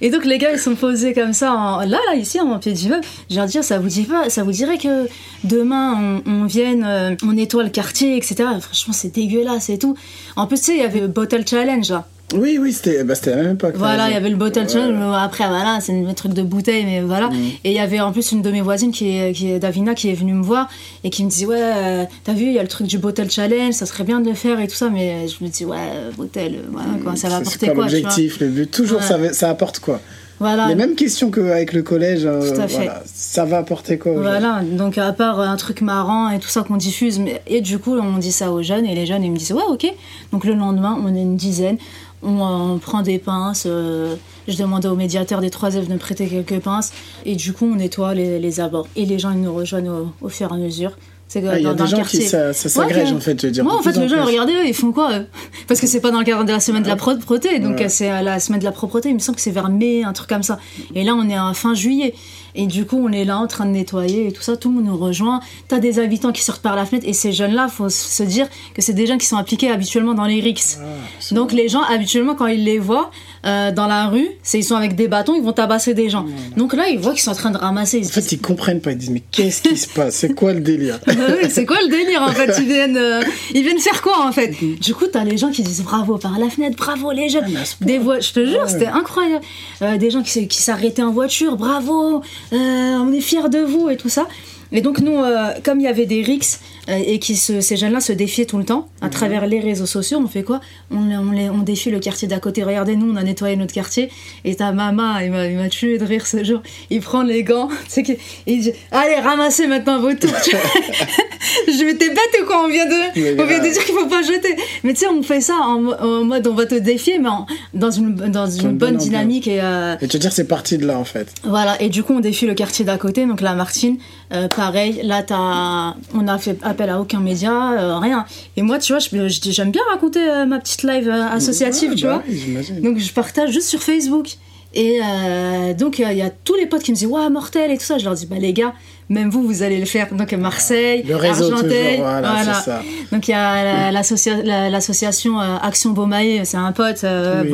[0.02, 3.04] Et donc les gars ils sont posés comme ça là là ici en pied d'immeuble.
[3.30, 5.08] Je leur dis ça vous dit pas ça vous dirait que
[5.44, 8.36] demain on, vienne euh, on nettoie le quartier etc.
[8.62, 9.96] Franchement c'est dégueulasse et tout.
[10.36, 12.08] En plus tu sais il y avait le bottle challenge là.
[12.36, 13.72] Oui, oui, c'était bah, la même époque.
[13.74, 14.68] t'as Voilà il y avait le bottle Ouais.
[14.70, 14.96] challenge.
[14.98, 17.30] mais Après voilà c'est un truc de bouteille mais voilà.
[17.30, 17.34] Mm.
[17.64, 19.96] Et il y avait en plus une de mes voisines qui est, qui est Davina
[19.96, 20.70] qui est venue me voir
[21.04, 23.30] et qui me dit ouais euh, t'as vu il y a le truc du bottle
[23.32, 25.78] challenge ça serait bien de le faire et tout ça mais je me dis ouais
[26.18, 29.06] bottle euh, voilà quoi ça va apporter quoi quoi l'objectif, le but Toujours, Ouais.
[29.06, 30.00] ça, va- ça apporte quoi
[30.40, 30.68] Voilà.
[30.68, 32.22] Les mêmes questions qu'avec le collège.
[32.26, 32.76] euh, Tout à fait.
[32.76, 33.04] voilà.
[33.06, 36.78] Ça va apporter quoi Voilà, donc à part un truc marrant et tout ça qu'on
[36.78, 39.38] diffuse, mais, et du coup on dit ça aux jeunes et les jeunes ils me
[39.38, 39.92] disent ouais ok.
[40.32, 41.78] Donc le lendemain on est une dizaine,
[42.24, 44.16] on, on prend des pinces, euh,
[44.48, 46.92] je demandais au médiateur des trois F de me prêter quelques pinces
[47.26, 50.12] et du coup on nettoie les, les abords et les gens ils nous rejoignent au,
[50.22, 50.92] au fur et à mesure.
[51.32, 52.22] C'est Ah, Il y a dans, des dans gens quartier.
[52.22, 53.64] qui ça, ça s'agrège Ouais, en fait, je veux dire.
[53.64, 55.28] Moi, en fait, les gens, regardez, eux, ils font quoi eux?
[55.68, 57.86] Parce que c'est pas dans le cadre de la semaine de la propreté, donc Ouais.
[57.86, 60.04] euh, c'est à la semaine de la propreté, il me semble que c'est vers mai,
[60.04, 60.58] un truc comme ça.
[60.96, 62.16] Et là, on est à fin juillet.
[62.56, 64.76] Et du coup, on est là en train de nettoyer et tout ça, tout le
[64.76, 65.40] monde nous rejoint.
[65.68, 68.82] T'as des habitants qui sortent par la fenêtre, et ces jeunes-là, faut se dire que
[68.82, 70.78] c'est des gens qui sont appliqués habituellement dans les RICS.
[70.80, 73.12] Ah, Donc les gens, habituellement, quand ils les voient
[73.46, 76.26] euh, dans la rue, c'est ils sont avec des bâtons, ils vont tabasser des gens.
[76.58, 78.00] Donc là, ils voient qu'ils sont en train de ramasser.
[78.00, 78.92] Ils En fait, ils comprennent pas.
[78.92, 80.16] Ils disent mais qu'est-ce qui se passe?
[80.16, 81.00] C'est quoi le délire?
[81.08, 82.54] Bah oui, c'est quoi le délire en fait?
[82.60, 83.22] Ils viennent, euh,
[83.54, 84.54] ils viennent faire quoi en fait?
[84.82, 87.46] Du coup, t'as les gens qui disent bravo par la fenêtre, bravo les jeunes.
[87.56, 87.64] Ah.
[87.82, 88.68] Des voix, je te jure, Ouais.
[88.68, 89.44] c'était incroyable.
[89.82, 93.98] Euh, des gens qui, qui s'arrêtaient en voiture, bravo, on est fiers de vous et
[93.98, 94.28] tout ça.
[94.72, 97.78] Et donc nous, euh, comme il y avait des rixes euh, et qui se, ces
[97.78, 99.12] jeunes-là se défiaient tout le temps à Mhm.
[99.12, 100.60] travers les réseaux sociaux, on fait quoi?
[100.92, 102.64] On, les- on, les- on défie le quartier d'à côté.
[102.64, 104.10] Regardez, nous, on a nettoyé notre quartier.
[104.46, 106.62] Et ta maman, il m'a, il tué de rire ce jour.
[106.90, 108.14] Il prend les gants, c'est que,
[108.48, 110.30] il dit allez ramassez maintenant vos tours.
[111.68, 112.64] je m'étais bête ou quoi?
[112.66, 114.56] On vient de, on vient de dire qu'il faut pas jeter.
[114.84, 117.30] Mais tu sais, on fait ça en, mo- en mode on va te défier, mais
[117.30, 120.86] en- dans une dans une bonne dynamique et euh, Et te dire c'est parti de
[120.86, 121.28] là en fait.
[121.44, 123.98] voilà, et du coup, on défie le quartier d'à côté, donc la Martine,
[124.34, 125.96] euh, pareil, là, t'as...
[126.14, 128.26] on a fait appel à aucun média, euh, rien.
[128.56, 132.06] Et moi, tu vois, j'aime bien raconter euh, ma petite live euh, associative, Ouais, tu
[132.06, 132.24] bah vois.
[132.28, 132.82] oui.
[132.82, 134.38] Donc, je partage juste sur Facebook.
[134.74, 137.78] Et euh, donc, il y a tous les potes qui me disent, ouais, mortel et
[137.78, 137.98] tout ça.
[137.98, 138.74] Je leur dis, bah, les gars,
[139.10, 140.14] même vous, vous allez le faire.
[140.14, 142.82] Donc, Marseille, Le réseau Argenteuil, toujours, voilà, c'est ça.
[143.12, 147.42] donc il y a la- l'associa- la- l'association euh, Action Beaumaillé, c'est un pote, euh,
[147.44, 147.52] Oui,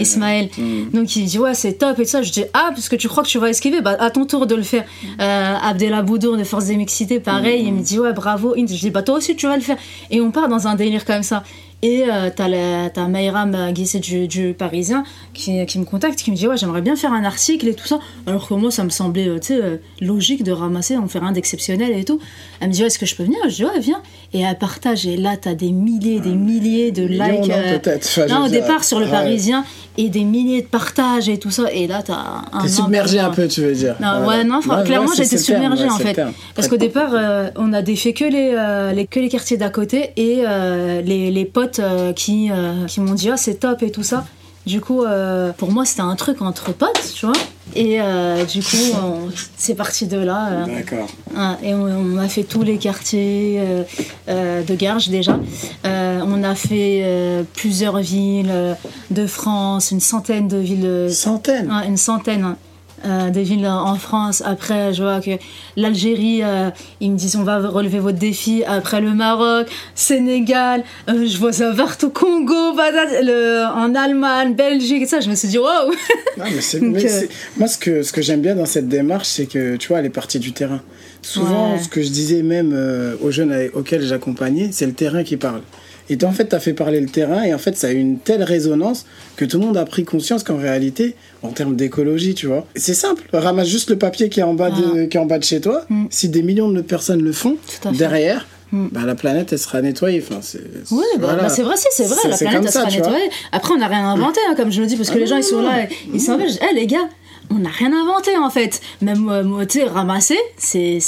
[0.00, 0.50] Ismaël.
[0.58, 0.90] Mm.
[0.92, 2.20] Donc il dit ouais c'est top et tout ça.
[2.20, 4.46] Je dis ah parce que tu crois que tu vas esquiver, bah à ton tour
[4.46, 4.84] de le faire.
[5.22, 8.54] Euh, Abdella Boudour de Force des Mixités, pareil, il me dit ouais bravo.
[8.54, 9.78] Je dis bah toi aussi tu vas le faire.
[10.10, 11.42] Et on part dans un délire comme ça.
[11.86, 16.36] Et euh, t'as Mayram euh, Guisset du, du Parisien qui, qui me contacte, qui me
[16.36, 17.98] dit ouais j'aimerais bien faire un article et tout ça.
[18.26, 21.92] Alors que moi ça me semblait euh, euh, logique de ramasser, en faire un d'exceptionnel
[21.92, 22.18] et tout.
[22.60, 23.38] Elle me dit ouais est-ce que je peux venir?
[23.48, 24.00] Je dis ouais viens.
[24.32, 27.48] Et elle partage et là t'as des milliers, des milliers de Millions, likes.
[27.48, 27.96] non, euh.
[27.98, 29.10] Enfin, non, au dire, départ sur le ouais.
[29.12, 29.62] Parisien
[29.96, 31.70] et des milliers de partages et tout ça.
[31.72, 32.62] Et là, t'as un.
[32.62, 33.94] T'es submergé un peu, tu veux dire.
[34.00, 34.38] Non, Voilà.
[34.38, 36.14] ouais, non, enfin, Ouais, clairement, terme, submergée ouais, en fait.
[36.14, 36.32] terme.
[36.54, 39.68] Parce qu'au départ, euh, on a défait que les, euh, les, que les quartiers d'à
[39.70, 43.82] côté et euh, les, les potes euh, qui, euh, qui m'ont dit ah, c'est top
[43.82, 44.24] et tout ça.
[44.66, 47.34] Du coup, euh, pour moi, c'était un truc entre potes, tu vois.
[47.76, 48.76] Et euh, du coup,
[49.58, 50.48] c'est parti de là.
[50.52, 51.06] euh, D'accord.
[51.36, 53.82] ah, et on, on a fait tous les quartiers euh,
[54.30, 55.38] euh, de Garges déjà.
[55.84, 58.76] Euh, on a fait euh, plusieurs villes
[59.10, 61.08] de France, une centaine de villes.
[61.68, 62.56] ouais, une centaine.
[63.04, 64.42] Euh, des villes en France.
[64.44, 65.32] Après, je vois que
[65.76, 68.64] l'Algérie, euh, ils me disent on va relever votre défi.
[68.66, 75.06] Après le Maroc, Sénégal, euh, je vois ça partout, Congo, le, en Allemagne, Belgique, et
[75.06, 75.20] ça.
[75.20, 75.92] Je me suis dit waouh.
[77.56, 80.06] Moi, ce que, ce que j'aime bien dans cette démarche, c'est que tu vois, elle
[80.06, 80.80] est partie du terrain.
[81.22, 82.76] Souvent, ce que je disais même
[83.22, 85.62] aux jeunes auxquels j'accompagnais, c'est le terrain qui parle.
[86.10, 87.98] Et en fait, tu as fait parler le terrain et en fait, ça a eu
[87.98, 92.34] une telle résonance que tout le monde a pris conscience qu'en réalité, en termes d'écologie,
[92.34, 93.22] tu vois, c'est simple.
[93.32, 95.60] Ramasse juste le papier qui est en bas, de, qui est en bas de chez
[95.60, 95.84] toi.
[95.88, 96.06] Mm.
[96.10, 97.56] Si des millions de personnes le font,
[97.92, 98.88] derrière, mm.
[98.92, 100.22] bah, la planète, elle sera nettoyée.
[100.26, 103.30] Enfin, c'est, oui, bah, bah, c'est vrai, c'est vrai, la planète, elle sera nettoyée.
[103.52, 105.44] Après, on n'a rien inventé, hein, comme je le dis, parce que les gens, ils
[105.44, 106.44] sont là, ils s'en vont.
[106.44, 107.08] Eh, les gars,
[107.50, 108.80] on n'a rien inventé en fait.
[109.00, 110.98] Même euh, tu sais, ramasser, c'est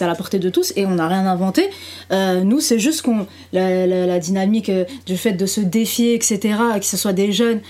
[0.00, 1.68] à la portée de tous et on n'a rien inventé.
[2.12, 6.56] Euh, nous, c'est juste qu'on la, la, dynamique euh, du fait de se défier, etc.,
[6.78, 7.60] que ce soit des jeunes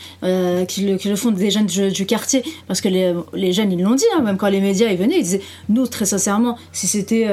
[0.66, 3.80] qui, le, qui, le, font, des jeunes du, quartier, parce que les, les jeunes, ils
[3.80, 6.86] l'ont dit, hein, même quand les médias ils venaient, ils disaient, nous, très sincèrement, si
[6.86, 7.26] c'était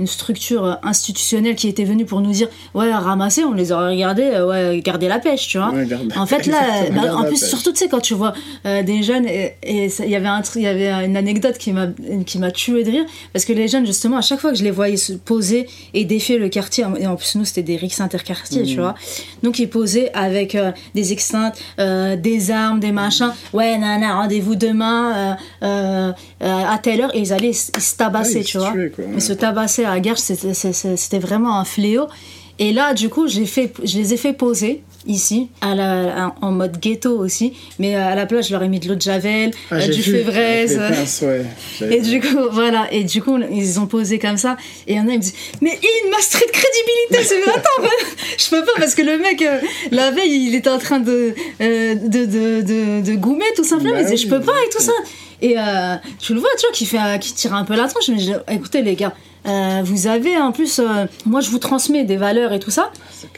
[0.00, 4.40] une structure institutionnelle qui était venue pour nous dire, ouais, ramasser, on les aurait regardés,
[4.40, 5.72] ouais, garder la pêche, tu vois.
[6.16, 8.34] en fait, là, bah, en plus, surtout, tu sais, quand tu vois
[8.64, 11.88] des jeunes et il y avait un il y avait une anecdote qui m'a
[12.24, 14.64] qui m'a tué de rire parce que les jeunes justement à chaque fois que je
[14.64, 18.00] les voyais se poser et défier le quartier et en plus nous c'était des rixes
[18.00, 18.80] interquartiers tu mmh.
[18.80, 18.94] vois.
[19.42, 23.32] Donc ils posaient avec euh, des extinctes euh, des armes des machins.
[23.52, 27.14] Ouais nana rendez-vous demain euh, à telle heure.
[27.14, 28.72] Et ils allaient se tabasser tu vois.
[29.18, 32.06] se tabasser à la guerre c'était vraiment un fléau.
[32.58, 36.52] Et là, du coup, j'ai fait, je les ai fait poser ici, à la, en
[36.52, 37.52] mode ghetto aussi.
[37.78, 40.02] Mais à la place, je leur ai mis de l'eau de Javel, ah, euh, du
[40.02, 40.80] févreze.
[41.90, 42.86] et du coup, voilà.
[42.92, 44.56] Et du coup, ils ont posé comme ça.
[44.86, 47.88] Et il y en a, ils me disent Mais in, ma street crédibilité Attends,
[48.38, 49.58] je peux pas parce que le mec, euh,
[49.90, 53.94] la veille, il était en train de, euh, de, de, de, de, goumer tout simplement.
[53.94, 54.92] Bah il disait Je peux pas et tout ça.
[55.42, 55.54] Et
[56.18, 58.08] tu le vois, tu vois, qui, fait, qui tire un peu la tronche.
[58.08, 59.12] Mais écoutez, les gars,
[59.46, 62.90] euh, vous avez en plus, euh, moi je vous transmets des valeurs et tout ça,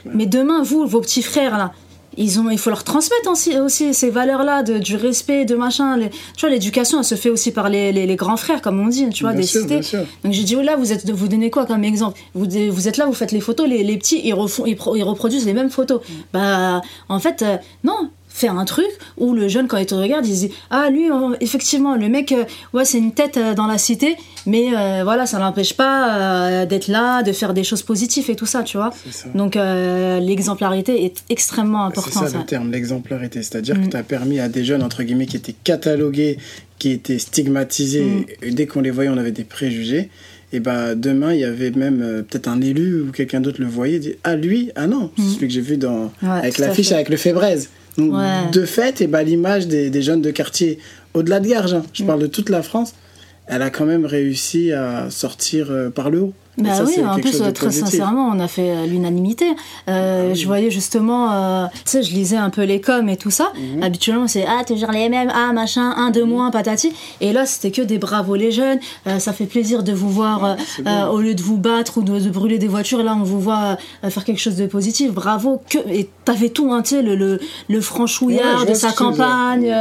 [0.04, 1.72] mais demain vous, vos petits frères là,
[2.18, 5.98] ils ont, il faut leur transmettre aussi, ces valeurs-là, du respect, de machin.
[6.36, 9.08] tu vois, l'éducation, elle se fait aussi par les, les, grands frères, comme on dit,
[9.10, 9.80] tu vois, des cités.
[10.24, 12.18] Donc j'ai dit, oh là, vous êtes, vous donnez quoi comme exemple?
[12.34, 15.46] Vous, vous êtes là, vous faites les photos, les, les petits, ils, refont, ils, reproduisent
[15.46, 16.00] les mêmes photos.
[16.32, 20.26] Bah, en fait, euh, non, faire un truc où le jeune, quand il te regarde,
[20.26, 21.08] il se dit Ah, lui,
[21.40, 25.26] effectivement, le mec, euh, ouais, c'est une tête euh, dans la cité, mais euh, voilà,
[25.26, 28.92] ça n'empêche pas d'être là, de faire des choses positives et tout ça, tu vois.
[29.34, 32.24] Donc, l'exemplarité est extrêmement importante.
[32.24, 33.42] C'est ça, le terme, l'exemplarité.
[33.42, 33.90] C'est-à-dire que mm.
[33.90, 36.38] tu as permis à des jeunes, entre guillemets, qui étaient catalogués,
[36.78, 38.24] qui étaient stigmatisés, mm.
[38.42, 40.10] et dès qu'on les voyait, on avait des préjugés
[40.50, 43.98] et ben demain il y avait même peut-être un élu ou quelqu'un d'autre le voyait
[43.98, 44.70] dit ah lui?
[44.76, 45.28] Ah non c'est mm.
[45.34, 47.18] celui que j'ai vu dans avec l'affiche avec le
[47.98, 50.78] de fait, et bah, l'image des, jeunes de quartier,
[51.14, 52.06] au-delà de Garges, hein, je mm.
[52.06, 52.94] parle de toute la France,
[53.46, 56.34] elle a quand même réussi à sortir euh, par le haut.
[56.58, 59.46] Bah oui, en plus, très sincèrement, on a fait euh, l'unanimité.
[59.88, 63.16] Euh, ah je voyais justement, euh, tu sais, je lisais un peu les coms et
[63.16, 63.52] tout ça.
[63.54, 63.82] Mhm.
[63.82, 66.30] Habituellement, c'est ah, toujours les mêmes, ah, machin, un, deux mhm.
[66.30, 66.92] mois, patati.
[67.20, 68.78] Et là, c'était que des bravos les jeunes.
[69.18, 70.56] ça fait plaisir de vous voir,
[71.12, 74.24] au lieu de vous battre ou de, brûler des voitures, là, on vous voit faire
[74.24, 75.12] quelque chose de positif.
[75.12, 75.62] Bravo.
[75.68, 75.78] Que...
[75.90, 79.72] Et t'avais tout, hein, tu sais, le, le, le franchouillard de sa campagne,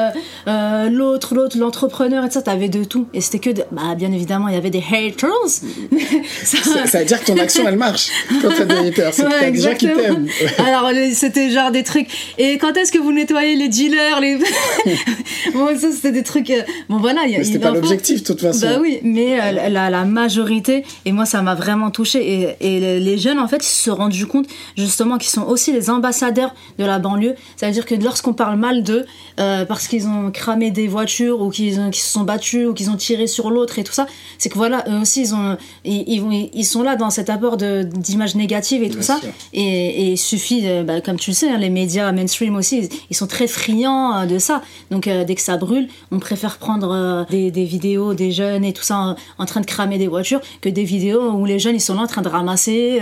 [0.45, 3.07] l'autre, l'autre, l'entrepreneur, et ça, t'avais de tout.
[3.13, 5.29] Et c'était que, bah, bien évidemment, il y avait des haters.
[6.43, 8.10] ça, ça, veut dire que ton action, elle marche
[8.41, 9.13] quand t'as des haters.
[9.13, 10.27] C'est ouais, des gens qui t'aiment.
[10.58, 12.08] Alors, c'était genre des trucs.
[12.38, 14.38] Et quand est-ce que vous nettoyez les dealers les...
[15.53, 16.49] Bon, ça, c'était des trucs.
[16.49, 17.21] Euh, bon, voilà.
[17.27, 18.65] Mais c'était pas l'objectif, de toute façon.
[18.65, 22.56] Bah oui, mais euh, la, la, majorité, et moi, ça m'a vraiment touché.
[22.60, 25.71] Et, et, les jeunes, en fait, ils se sont rendus compte, justement, qu'ils sont aussi
[25.71, 27.36] les ambassadeurs de la banlieue.
[27.56, 29.06] Ça veut dire que lorsqu'on parle mal d'eux,
[29.39, 32.97] euh, parce qu'ils ont cramé des voitures, ou qu'ils se sont battus, ou qu'ils ont
[32.97, 34.06] tiré sur l'autre et tout ça,
[34.38, 37.29] c'est que voilà, eux aussi, ils, ont, ils, ils, vont, ils sont là dans cet
[37.29, 39.19] apport d'images négatives et tout ça.
[39.53, 43.27] Et, il suffit, bah, comme tu le sais, hein, les médias mainstream aussi, ils sont
[43.27, 44.61] très friands euh, de ça.
[44.91, 48.73] Donc euh, dès que ça brûle, on préfère prendre euh, des, vidéos des jeunes et
[48.73, 51.81] tout ça en, train de cramer des voitures que des vidéos où les jeunes ils
[51.81, 52.99] sont là en train de ramasser.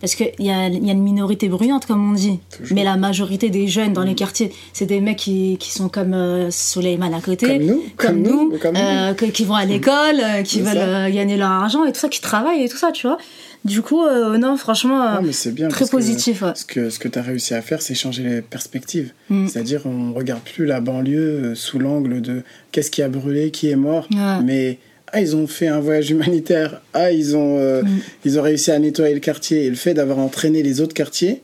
[0.00, 2.38] parce qu'il y a, y a une minorité bruyante, comme on dit.
[2.70, 6.50] Mais la majorité des jeunes dans les quartiers, c'est des mecs qui, qui sont comme
[6.50, 7.58] Soleiman à côté.
[7.96, 8.52] Comme nous.
[8.60, 9.30] Comme, nous.
[9.32, 12.68] qui vont à l'école, qui veulent gagner leur argent et tout ça, qui travaillent et
[12.68, 13.18] tout ça, tu vois.
[13.64, 15.20] Du coup, euh, non, franchement,
[15.52, 16.44] bien très positif.
[16.54, 19.12] Ce que, ce que tu as réussi à faire, c'est changer les perspectives.
[19.30, 19.48] Mm.
[19.48, 22.42] C'est-à-dire, on regarde plus la banlieue euh, sous l'angle de
[22.72, 24.08] qu'est-ce qui a brûlé, qui est mort,
[24.44, 24.78] mais
[25.12, 27.98] ah, ils ont fait un voyage humanitaire, ah, ils ont, euh, mm.
[28.24, 31.42] ils ont réussi à nettoyer le quartier, et le fait d'avoir entraîné les autres quartiers,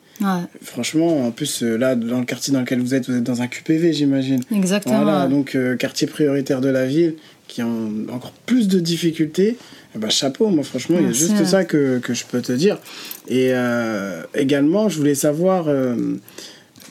[0.62, 3.42] Franchement, en plus, euh, là, dans le quartier dans lequel vous êtes, vous êtes dans
[3.42, 4.40] un QPV, j'imagine.
[4.54, 5.02] Exactement.
[5.02, 7.14] Voilà, donc euh, quartier prioritaire de la ville,
[7.50, 9.56] qui a encore plus de difficultés.
[9.94, 12.52] Eh ben, chapeau, moi franchement, il y a juste ça que, que, je peux te
[12.52, 12.78] dire.
[13.26, 15.66] Et euh, également, je voulais savoir,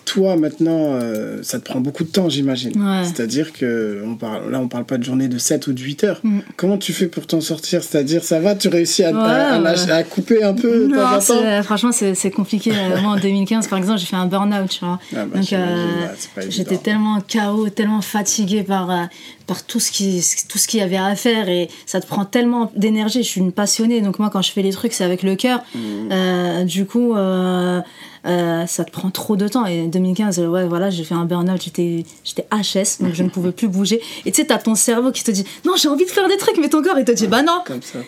[0.10, 2.74] toi maintenant, euh, ça te prend beaucoup de temps, j'imagine.
[3.04, 6.04] C'est-à-dire que on parle, là, on parle pas de journée de 7 ou de 8
[6.04, 6.19] heures.
[6.24, 6.39] Mm.
[6.56, 7.84] Comment tu fais pour t'en sortir?
[7.84, 11.22] C'est-à-dire, ça va, tu réussis à, à, couper un peu non,
[11.62, 12.72] Franchement, c'est compliqué.
[12.72, 15.00] Euh, moi, en 2015, par exemple, j'ai fait un burn-out, tu vois.
[15.15, 16.08] Ah, bah, Donc, euh,
[16.50, 19.10] j'étais tellement KO, tellement fatiguée par,
[19.45, 22.26] par tout ce qui tout ce qu'il y avait à faire et ça te prend
[22.26, 23.22] tellement d'énergie.
[23.22, 25.62] Je suis une passionnée, donc moi, quand je fais les trucs, c'est avec le cœur.
[25.76, 26.65] Mm.
[26.65, 27.82] du coup euh,
[28.25, 29.65] ça te prend trop de temps.
[29.65, 33.29] Et en 2015, ouais, voilà, j'ai fait un burn-out, j'étais, j'étais HS, donc je ne
[33.29, 34.01] pouvais plus bouger.
[34.25, 36.38] Et tu sais, t'as ton cerveau qui te dit, non, j'ai envie de faire des
[36.38, 37.63] trucs, mais ton corps, il te dit, bah non,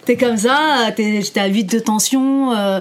[0.05, 2.79] t'es comme ça, j'étais à 8 de tension, euh,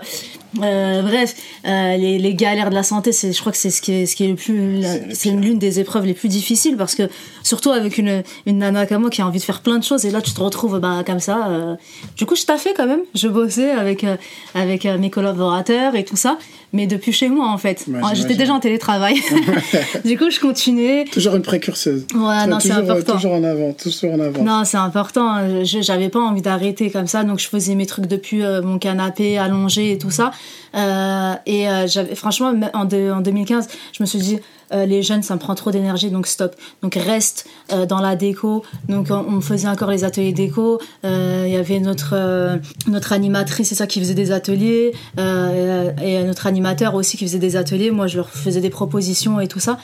[0.58, 3.80] euh, bref, euh, les, les, galères de la santé, c'est, je crois que c'est ce
[3.80, 6.96] qui est, ce qui est le plus, c'est l'une des épreuves les plus difficiles parce
[6.96, 7.08] que
[7.44, 10.04] surtout avec une, une nana comme moi qui a envie de faire plein de choses
[10.06, 11.46] et là tu te retrouves bah comme ça.
[11.48, 11.76] Euh.
[12.16, 13.02] Du coup, je taffais quand même.
[13.14, 14.16] Je bossais avec euh,
[14.54, 16.38] avec euh, mes collaborateurs et tout ça,
[16.72, 17.86] mais depuis chez moi en fait.
[18.14, 19.16] J'étais déjà en télétravail.
[20.04, 21.04] du coup, je continuais.
[21.10, 22.06] Toujours une précurseuse.
[22.14, 23.14] Ouais, non, c'est important.
[23.14, 24.42] Toujours en avant, toujours en avant.
[24.42, 25.64] Non, c'est important.
[25.64, 29.92] J'avais pas envie d'arrêter comme ça, donc je faisais mes trucs depuis mon canapé allongé
[29.92, 30.32] et tout ça.
[30.74, 34.38] Euh, et euh, j'avais, franchement, en, en 2015, je me suis dit,
[34.72, 36.54] euh, les jeunes, ça me prend trop d'énergie, donc stop.
[36.82, 37.48] Donc reste
[37.88, 38.64] dans la déco.
[38.88, 40.80] Donc on, faisait encore les ateliers déco.
[41.02, 46.94] Il y avait notre notre animatrice, c'est ça, qui faisait des ateliers, et notre animateur
[46.94, 47.90] aussi qui faisait des ateliers.
[47.90, 49.78] Moi, je leur faisais des propositions et tout ça.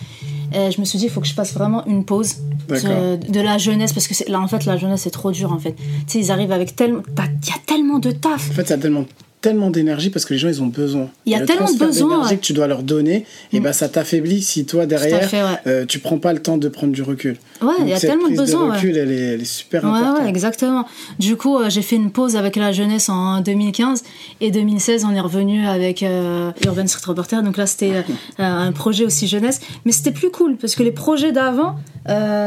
[0.55, 2.37] Et je me suis dit, il faut que je passe vraiment une pause
[2.69, 5.73] de, la jeunesse parce que là, en fait, la jeunesse c'est trop dur en fait.
[5.73, 8.51] Tu sais, ils arrivent avec tellement, il y a tellement de taf.
[8.51, 9.07] En fait, il y a tellement
[9.43, 11.09] tellement d'énergie parce que les gens ils ont besoin.
[11.25, 14.43] Il y a tellement de besoin que tu dois leur donner et ben ça t'affaiblit
[14.43, 17.37] si toi derrière euh, tu prends pas le temps de prendre du recul.
[17.63, 18.69] Ouais, il y a tellement de besoin.
[18.69, 20.23] De recul, elle, est, elle, est, super importante.
[20.23, 20.87] Ouais, exactement.
[21.19, 24.03] Du coup, euh, j'ai fait une pause avec la jeunesse en 2015
[24.41, 27.43] et 2016 on est revenu avec euh, Urban Street Reporter.
[27.43, 28.05] Donc là c'était
[28.39, 31.77] un projet aussi jeunesse, mais c'était plus cool parce que les projets d'avant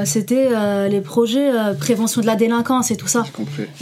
[0.05, 0.49] c'était
[0.89, 3.25] les projets prévention de la délinquance et tout ça.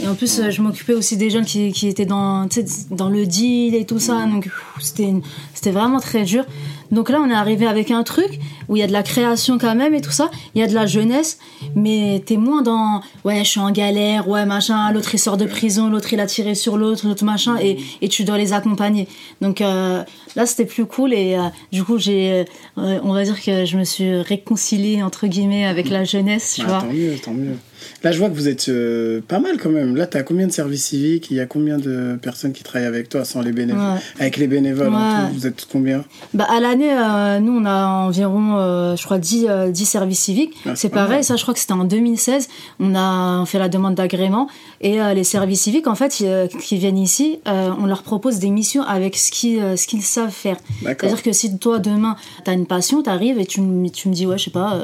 [0.00, 2.48] Et en plus je m'occupais aussi des jeunes qui, qui étaient dans
[2.90, 4.26] dans le deal et tout ça.
[4.26, 5.14] Donc c'était
[5.54, 6.44] c'était vraiment très dur.
[6.90, 9.58] Donc là, on est arrivé avec un truc où il y a de la création
[9.58, 10.30] quand même et tout ça.
[10.54, 11.38] Il y a de la jeunesse,
[11.74, 14.90] mais t'es moins dans ouais, je suis en galère, ouais, machin.
[14.92, 18.08] L'autre il sort de prison, l'autre il a tiré sur l'autre, l'autre machin, et, et
[18.08, 19.08] tu dois les accompagner.
[19.40, 20.02] Donc euh,
[20.36, 22.44] là, c'était plus cool et euh, du coup, j'ai,
[22.78, 26.64] euh, on va dire que je me suis réconciliée entre guillemets avec la jeunesse, tu
[26.64, 26.80] vois.
[26.80, 27.56] Tant mieux, tant mieux.
[28.02, 29.96] Là, je vois que vous êtes euh, pas mal quand même.
[29.96, 31.30] Là, tu as combien de services civiques?
[31.30, 33.82] Il y a combien de personnes qui travaillent avec toi sans les bénévoles?
[34.18, 34.92] Avec les bénévoles
[35.32, 36.04] vous êtes combien?
[36.34, 40.54] Bah, À l'année, euh, nous, on a environ, euh, je crois, 10, 10 services civiques.
[40.66, 42.48] Ah, c'est pareil, ça, je crois que c'était en 2016.
[42.80, 44.48] On a fait la demande d'agrément.
[44.80, 46.24] Et les services civiques, en fait,
[46.60, 50.56] qui viennent ici, on leur propose des missions avec ce qu'ils ce qu'ils savent faire.
[50.82, 53.60] C'est-à-dire que si toi, demain, tu as une passion, tu arrives et tu,
[53.92, 54.78] tu me dis, ouais, je sais pas,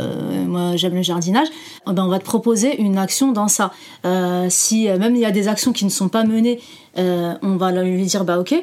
[0.46, 1.48] moi, j'aime le jardinage,
[1.86, 3.72] ben, on va te proposer une action dans ça.
[4.04, 6.60] Euh, si euh, même il y a des actions qui ne sont pas menées,
[6.98, 8.54] euh, on va lui dire bah ok.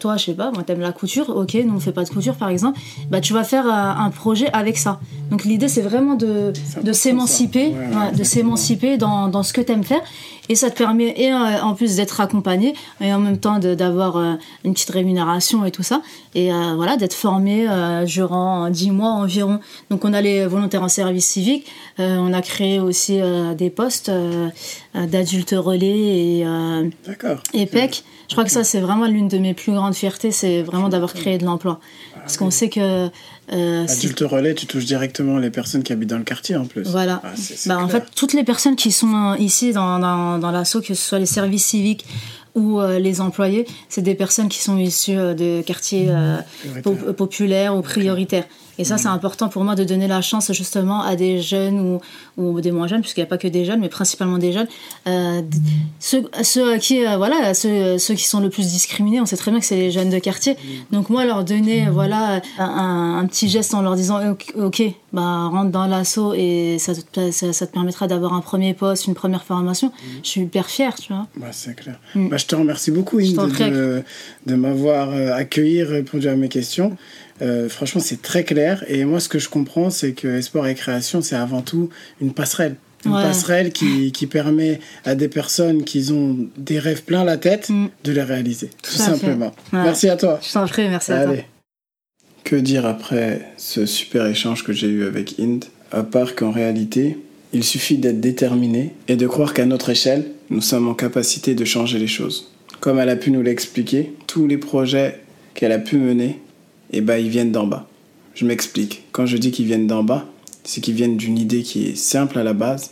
[0.00, 2.36] toi, je sais pas, moi t'aimes la couture, ok, nous on fait pas de couture
[2.36, 2.78] par exemple,
[3.10, 5.00] bah tu vas faire un projet avec ça.
[5.30, 6.52] Donc l'idée c'est vraiment de,
[6.82, 7.74] de s'émanciper,
[8.16, 10.00] de s'émanciper dans, dans, ce que t'aimes faire
[10.48, 14.16] et ça te permet et en plus d'être accompagné et en même temps d'avoir
[14.64, 16.02] une petite rémunération et tout ça
[16.34, 17.66] et voilà d'être formé
[18.06, 19.60] durant 10 mois environ.
[19.90, 21.66] Donc on a les volontaires en service civique,
[21.98, 23.20] on a créé aussi
[23.56, 24.10] des postes
[24.94, 26.46] d'adultes relais et,
[27.54, 28.04] et PEC.
[28.28, 31.14] Je crois que ça, c'est vraiment l'une de mes plus grandes fiertés, c'est vraiment d'avoir
[31.14, 31.78] créé de l'emploi.
[32.14, 33.08] Ah Parce qu'on sait que.
[33.52, 36.82] Euh, Adulte relais, tu touches directement les personnes qui habitent dans le quartier en plus.
[36.88, 37.20] Voilà.
[37.24, 37.32] Ah,
[37.66, 40.94] bah, en fait, toutes les personnes qui sont ici dans, dans, dans l'assaut, que ce
[40.94, 42.04] soit les services civiques
[42.56, 46.38] ou euh, les employés, c'est des personnes qui sont issues euh, de quartiers euh,
[47.16, 48.44] populaires ou prioritaires.
[48.78, 52.00] Et ça, c'est important pour moi de donner la chance justement à des jeunes ou,
[52.36, 54.68] ou des moins jeunes, puisqu'il n'y a pas que des jeunes, mais principalement des jeunes.
[55.06, 55.42] Euh,
[55.98, 59.50] ceux, ceux, qui, euh, voilà, ceux, ceux, qui sont le plus discriminés, on sait très
[59.50, 60.56] bien que c'est les jeunes de quartier.
[60.90, 64.20] Donc moi, leur donner voilà, un, un, petit geste en leur disant
[64.56, 69.06] Ok, bah, rentre dans l'assaut et ça te, ça, te permettra d'avoir un premier poste,
[69.06, 69.92] une première formation.
[70.22, 71.26] Je suis hyper fière, tu vois.
[71.36, 71.98] Bah, c'est clair.
[72.14, 72.28] Mm.
[72.28, 74.02] Bah, je te remercie beaucoup, Inde, de,
[74.46, 76.96] de m'avoir euh, accueilli, répondu à mes questions.
[77.42, 78.84] Euh, franchement, c'est très clair.
[78.88, 82.32] Et moi, ce que je comprends, c'est que sport et création, c'est avant tout une
[82.32, 82.76] passerelle.
[83.04, 87.70] Une passerelle qui, qui, permet à des personnes qui ont des rêves plein la tête
[87.70, 87.86] mm.
[88.02, 89.54] de les réaliser, tout, simplement.
[89.72, 90.40] Merci à toi.
[90.42, 91.36] Je t'en prie, merci à toi.
[92.42, 97.16] Que dire après ce super échange que j'ai eu avec Inde À part qu'en réalité,
[97.52, 101.64] il suffit d'être déterminé et de croire qu'à notre échelle, nous sommes en capacité de
[101.64, 102.52] changer les choses.
[102.80, 105.20] Comme elle a pu nous l'expliquer, tous les projets
[105.54, 106.40] qu'elle a pu mener,
[106.92, 107.88] eh ben, ils viennent d'en bas.
[108.34, 109.04] Je m'explique.
[109.12, 110.26] Quand je dis qu'ils viennent d'en bas,
[110.64, 112.90] c'est qu'ils viennent d'une idée qui est simple à la base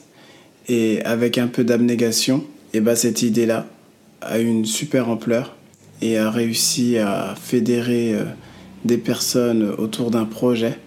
[0.68, 3.66] et avec un peu d'abnégation, eh ben, cette idée-là
[4.20, 5.54] a une super ampleur
[6.00, 8.24] et a réussi à fédérer euh,
[8.84, 10.78] des personnes autour d'un projet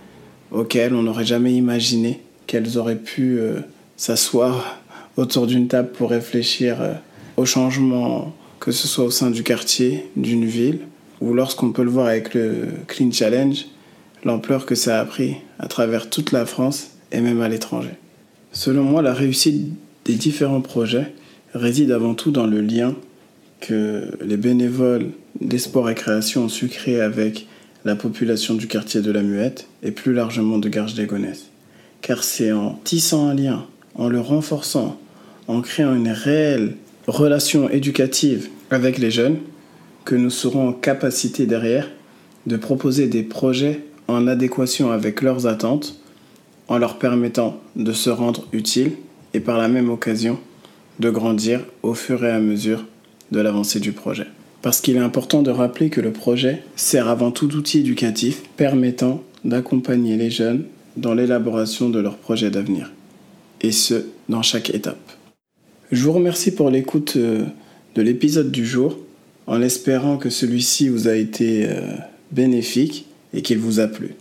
[0.51, 3.59] auquel on n'aurait jamais imaginé qu'elles auraient pu euh,
[3.97, 4.79] s'asseoir
[5.17, 6.93] autour d'une table pour réfléchir euh,
[7.35, 10.79] au changement, que ce soit au sein du quartier, d'une ville,
[11.21, 13.65] ou lorsqu'on peut le voir avec le Clean Challenge,
[14.23, 17.93] l'ampleur que ça a pris à travers toute la France et même à l'étranger.
[18.51, 19.73] Selon moi, la réussite
[20.05, 21.13] des différents projets
[21.53, 22.95] réside avant tout dans le lien
[23.59, 25.11] que les bénévoles
[25.41, 27.47] des sports et créations ont su créer avec
[27.85, 31.07] la population du quartier de la Muette et plus largement de garges des
[32.01, 33.65] Car c'est en tissant un lien,
[33.95, 34.99] en le renforçant,
[35.47, 36.75] en créant une réelle
[37.07, 39.37] relation éducative avec les jeunes,
[40.07, 41.91] que nous serons en capacité derrière
[42.45, 45.99] de proposer des projets en adéquation avec leurs attentes,
[46.69, 48.93] en leur permettant de se rendre utiles
[49.33, 50.39] et par la même occasion
[50.99, 52.85] de grandir au fur et à mesure
[53.33, 54.27] de l'avancée du projet.
[54.61, 59.21] Parce qu'il est important de rappeler que le projet sert avant tout d'outil éducatif permettant
[59.43, 60.63] d'accompagner les jeunes
[60.95, 62.93] dans l'élaboration de leurs projets d'avenir.
[63.59, 65.11] Et ce, dans chaque étape.
[65.91, 67.43] Je vous remercie pour l'écoute euh,
[67.95, 68.97] de l'épisode du jour,
[69.47, 71.81] en espérant que celui-ci vous a été euh,
[72.31, 74.15] bénéfique et qu'il vous a plu.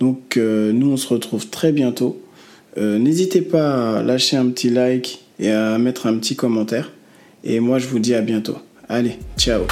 [0.00, 2.20] Donc euh, nous, on se retrouve très bientôt.
[2.76, 6.90] N'hésitez pas à lâcher un petit like et à mettre un petit commentaire.
[7.44, 8.56] Et moi, je vous dis à bientôt.
[8.88, 9.62] Allez, ciao